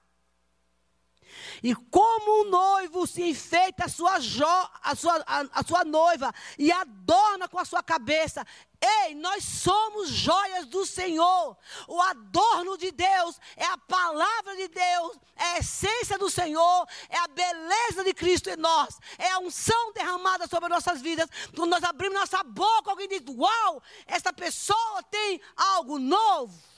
E 1.64 1.76
como 1.76 2.42
um 2.42 2.50
noivo 2.50 3.06
se 3.06 3.22
enfeita 3.22 3.86
a 3.86 3.90
sua, 3.90 4.20
jo, 4.20 4.46
a, 4.84 4.96
sua, 4.96 5.24
a, 5.28 5.46
a 5.54 5.64
sua 5.64 5.86
noiva 5.86 6.34
e 6.58 6.72
adorna 6.72 7.48
com 7.48 7.60
a 7.60 7.66
sua 7.66 7.84
cabeça, 7.84 8.46
Ei, 8.84 9.14
nós 9.14 9.44
somos 9.44 10.10
joias 10.10 10.66
do 10.66 10.88
Senhor. 10.88 11.56
O 11.88 12.02
adorno 12.02 12.76
de 12.80 12.92
Deus 12.92 13.40
é 13.56 13.64
a 13.64 13.78
palavra 13.78 14.56
de 14.56 14.68
Deus, 14.70 15.20
é 15.36 15.44
a 15.44 15.58
essência 15.60 16.18
do 16.18 16.32
Senhor, 16.32 16.88
é 17.08 17.18
a 17.20 17.28
beleza 17.28 18.04
de 18.04 18.12
Cristo 18.12 18.50
em 18.50 18.56
nós, 18.56 18.98
é 19.20 19.30
a 19.34 19.40
unção 19.40 19.94
derramada 19.94 20.48
sobre 20.48 20.68
nossas 20.68 21.00
vidas. 21.00 21.30
Quando 21.56 21.70
nós 21.70 21.84
abrimos 21.84 22.20
nossa 22.20 22.44
boca, 22.44 22.90
alguém 22.90 23.08
diz: 23.08 23.22
Uau, 23.30 23.84
essa 24.08 24.34
pessoa 24.34 25.04
tem 25.12 25.40
algo 25.56 26.00
novo. 26.00 26.71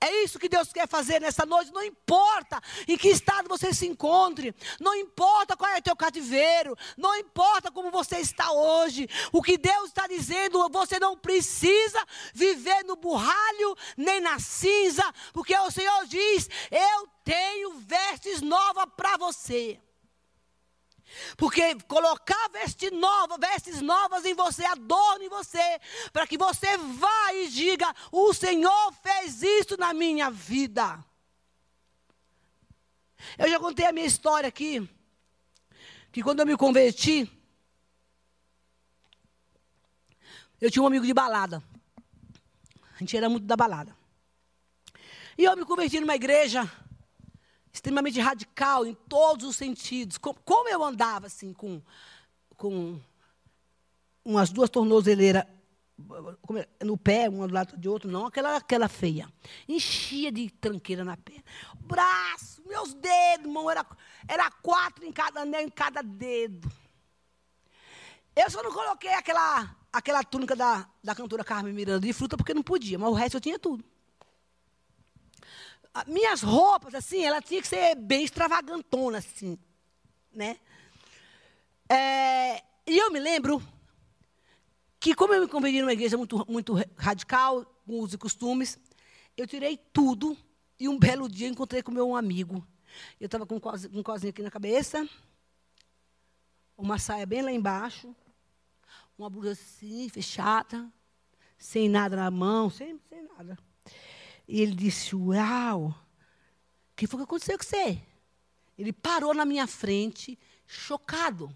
É 0.00 0.22
isso 0.22 0.38
que 0.38 0.48
Deus 0.48 0.72
quer 0.72 0.86
fazer 0.88 1.20
nessa 1.20 1.44
noite. 1.44 1.72
Não 1.72 1.82
importa 1.82 2.60
em 2.86 2.96
que 2.96 3.08
estado 3.08 3.48
você 3.48 3.74
se 3.74 3.86
encontre, 3.86 4.54
não 4.78 4.94
importa 4.94 5.56
qual 5.56 5.70
é 5.72 5.78
o 5.78 5.82
teu 5.82 5.96
cativeiro, 5.96 6.76
não 6.96 7.16
importa 7.16 7.70
como 7.70 7.90
você 7.90 8.18
está 8.18 8.52
hoje. 8.52 9.08
O 9.32 9.42
que 9.42 9.58
Deus 9.58 9.88
está 9.88 10.06
dizendo, 10.06 10.68
você 10.68 11.00
não 11.00 11.16
precisa 11.16 12.04
viver 12.32 12.84
no 12.84 12.94
burralho 12.94 13.76
nem 13.96 14.20
na 14.20 14.38
cinza, 14.38 15.02
porque 15.32 15.56
o 15.56 15.70
Senhor 15.70 16.06
diz: 16.06 16.48
Eu 16.70 17.08
tenho 17.24 17.74
vestes 17.80 18.40
novas 18.40 18.86
para 18.96 19.16
você. 19.16 19.80
Porque 21.36 21.74
colocar 21.86 22.48
vestes 22.50 22.90
novas, 22.92 23.38
vestes 23.38 23.80
novas 23.80 24.24
em 24.24 24.34
você, 24.34 24.64
adorno 24.64 25.24
em 25.24 25.28
você, 25.28 25.80
para 26.12 26.26
que 26.26 26.36
você 26.36 26.76
vá 26.76 27.32
e 27.34 27.48
diga: 27.48 27.94
o 28.12 28.32
Senhor 28.32 28.92
fez 29.02 29.42
isso 29.42 29.76
na 29.78 29.92
minha 29.94 30.30
vida. 30.30 31.04
Eu 33.36 33.48
já 33.48 33.58
contei 33.58 33.86
a 33.86 33.92
minha 33.92 34.06
história 34.06 34.48
aqui, 34.48 34.88
que 36.12 36.22
quando 36.22 36.40
eu 36.40 36.46
me 36.46 36.56
converti, 36.56 37.30
eu 40.60 40.70
tinha 40.70 40.82
um 40.82 40.86
amigo 40.86 41.06
de 41.06 41.14
balada. 41.14 41.62
A 42.94 42.98
gente 42.98 43.16
era 43.16 43.28
muito 43.28 43.46
da 43.46 43.56
balada. 43.56 43.96
E 45.36 45.44
eu 45.44 45.56
me 45.56 45.64
converti 45.64 46.00
numa 46.00 46.16
igreja 46.16 46.68
extremamente 47.78 48.20
radical 48.20 48.84
em 48.84 48.94
todos 48.94 49.46
os 49.46 49.56
sentidos. 49.56 50.18
Como, 50.18 50.38
como 50.44 50.68
eu 50.68 50.84
andava 50.84 51.26
assim 51.26 51.52
com, 51.52 51.80
com 52.56 53.00
umas 54.24 54.50
duas 54.50 54.68
tornozeleiras 54.68 55.44
é, 56.80 56.84
no 56.84 56.96
pé, 56.96 57.28
uma 57.28 57.48
do 57.48 57.54
lado 57.54 57.76
de 57.76 57.88
outro, 57.88 58.10
não 58.10 58.26
aquela, 58.26 58.56
aquela 58.56 58.88
feia. 58.88 59.32
Enchia 59.68 60.30
de 60.30 60.50
tranqueira 60.50 61.04
na 61.04 61.16
perna. 61.16 61.44
Braço, 61.80 62.62
meus 62.66 62.92
dedos, 62.94 63.46
irmão, 63.46 63.70
era, 63.70 63.86
era 64.26 64.50
quatro 64.50 65.04
em 65.04 65.12
cada 65.12 65.40
anel, 65.42 65.62
em 65.62 65.70
cada 65.70 66.02
dedo. 66.02 66.70
Eu 68.34 68.50
só 68.50 68.62
não 68.62 68.72
coloquei 68.72 69.12
aquela, 69.14 69.76
aquela 69.92 70.22
túnica 70.22 70.54
da, 70.54 70.88
da 71.02 71.14
cantora 71.14 71.42
Carmen 71.42 71.72
Miranda 71.72 72.06
de 72.06 72.12
fruta 72.12 72.36
porque 72.36 72.54
não 72.54 72.62
podia, 72.62 72.98
mas 72.98 73.08
o 73.08 73.14
resto 73.14 73.36
eu 73.36 73.40
tinha 73.40 73.58
tudo 73.58 73.84
minhas 76.06 76.42
roupas, 76.42 76.94
assim, 76.94 77.22
ela 77.24 77.40
tinha 77.40 77.60
que 77.60 77.68
ser 77.68 77.94
bem 77.94 78.24
extravagantona, 78.24 79.18
assim, 79.18 79.58
né? 80.32 80.58
É, 81.88 82.62
e 82.86 82.98
eu 82.98 83.10
me 83.10 83.18
lembro 83.18 83.62
que, 85.00 85.14
como 85.14 85.32
eu 85.34 85.40
me 85.40 85.48
converti 85.48 85.80
numa 85.80 85.92
igreja 85.92 86.16
muito, 86.16 86.44
muito 86.50 86.74
radical, 86.96 87.64
com 87.86 88.06
e 88.06 88.18
costumes, 88.18 88.78
eu 89.36 89.46
tirei 89.46 89.76
tudo 89.76 90.36
e 90.78 90.88
um 90.88 90.98
belo 90.98 91.28
dia 91.28 91.48
encontrei 91.48 91.82
com 91.82 91.90
meu 91.90 92.14
amigo. 92.14 92.66
Eu 93.18 93.26
estava 93.26 93.46
com 93.46 93.56
um 93.56 94.02
cozinho 94.02 94.30
aqui 94.30 94.42
na 94.42 94.50
cabeça, 94.50 95.08
uma 96.76 96.98
saia 96.98 97.24
bem 97.24 97.42
lá 97.42 97.50
embaixo, 97.50 98.14
uma 99.18 99.30
blusa 99.30 99.52
assim, 99.52 100.08
fechada, 100.08 100.90
sem 101.58 101.88
nada 101.88 102.16
na 102.16 102.30
mão, 102.30 102.70
sem, 102.70 103.00
sem 103.08 103.22
nada. 103.22 103.58
E 104.48 104.62
ele 104.62 104.74
disse: 104.74 105.14
Uau, 105.14 105.88
o 105.88 105.94
que 106.96 107.06
foi 107.06 107.18
que 107.18 107.24
aconteceu 107.24 107.58
com 107.58 107.64
você? 107.64 108.00
Ele 108.78 108.92
parou 108.92 109.34
na 109.34 109.44
minha 109.44 109.66
frente, 109.66 110.38
chocado. 110.66 111.54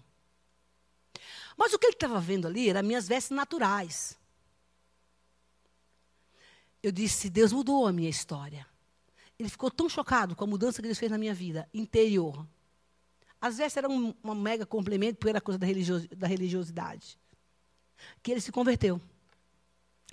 Mas 1.57 1.73
o 1.73 1.79
que 1.79 1.87
ele 1.87 1.93
estava 1.93 2.19
vendo 2.19 2.47
ali 2.47 2.69
eram 2.69 2.83
minhas 2.83 3.07
vestes 3.07 3.35
naturais. 3.35 4.17
Eu 6.83 6.91
disse: 6.91 7.29
Deus 7.29 7.51
mudou 7.51 7.87
a 7.87 7.91
minha 7.91 8.09
história. 8.09 8.67
Ele 9.39 9.49
ficou 9.49 9.71
tão 9.71 9.89
chocado 9.89 10.35
com 10.35 10.43
a 10.43 10.47
mudança 10.47 10.81
que 10.81 10.87
Deus 10.87 10.99
fez 10.99 11.11
na 11.11 11.17
minha 11.17 11.33
vida 11.33 11.67
interior. 11.73 12.47
As 13.41 13.57
vestes 13.57 13.77
eram 13.77 13.91
um, 13.91 14.13
um 14.23 14.35
mega 14.35 14.65
complemento, 14.65 15.17
porque 15.17 15.29
era 15.29 15.41
coisa 15.41 15.57
da, 15.57 15.67
da 16.15 16.27
religiosidade. 16.27 17.17
Que 18.21 18.31
ele 18.31 18.41
se 18.41 18.51
converteu. 18.51 19.01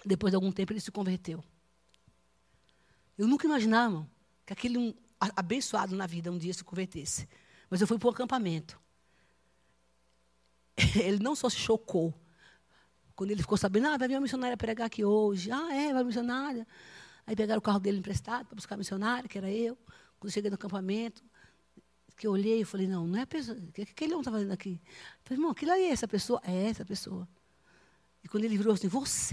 Depois 0.05 0.33
de 0.33 0.37
algum 0.37 0.51
tempo, 0.51 0.73
ele 0.73 0.81
se 0.81 0.91
converteu. 0.91 1.45
Eu 3.21 3.29
nunca 3.29 3.47
imaginava 3.47 4.09
que 4.47 4.55
aquele 4.55 4.79
um, 4.79 4.95
abençoado 5.37 5.95
na 5.95 6.07
vida 6.07 6.33
um 6.33 6.39
dia 6.39 6.55
se 6.55 6.65
convertesse. 6.65 7.29
Mas 7.69 7.83
eu 7.83 7.87
fui 7.87 7.99
para 7.99 8.09
o 8.09 8.11
acampamento. 8.13 8.81
Ele 10.97 11.23
não 11.23 11.37
só 11.37 11.51
se 11.51 11.59
chocou. 11.59 12.15
Quando 13.15 13.33
ele 13.33 13.43
ficou 13.43 13.59
sabendo, 13.59 13.89
ah, 13.89 13.99
vai 13.99 14.09
vir 14.09 14.15
uma 14.15 14.23
missionária 14.23 14.57
pregar 14.57 14.87
aqui 14.87 15.05
hoje. 15.05 15.51
Ah, 15.53 15.75
é, 15.75 15.93
vai 15.93 16.03
missionária. 16.03 16.67
Aí 17.27 17.37
pegaram 17.37 17.59
o 17.59 17.63
carro 17.63 17.79
dele 17.79 17.99
emprestado 17.99 18.47
para 18.47 18.57
buscar 18.57 18.77
a 18.77 18.79
missionária, 18.79 19.29
que 19.29 19.37
era 19.37 19.51
eu. 19.51 19.77
Quando 20.19 20.31
eu 20.31 20.31
cheguei 20.31 20.49
no 20.49 20.55
acampamento, 20.55 21.23
que 22.17 22.27
eu 22.27 22.31
olhei 22.31 22.63
e 22.63 22.65
falei, 22.65 22.89
não, 22.89 23.07
não 23.07 23.19
é 23.19 23.23
a 23.23 23.27
pessoa. 23.27 23.59
O 23.59 23.73
que 23.73 23.83
aquele 23.83 24.13
homem 24.13 24.23
está 24.23 24.31
fazendo 24.31 24.53
aqui? 24.53 24.81
Eu 24.83 25.21
falei, 25.25 25.37
irmão, 25.37 25.51
aquilo 25.51 25.73
aí 25.73 25.83
é 25.83 25.91
essa 25.91 26.09
pessoa? 26.09 26.41
É 26.43 26.71
essa 26.71 26.87
pessoa. 26.87 27.29
E 28.25 28.29
quando 28.29 28.45
ele 28.45 28.57
virou 28.57 28.73
assim, 28.73 28.89
você 28.89 29.21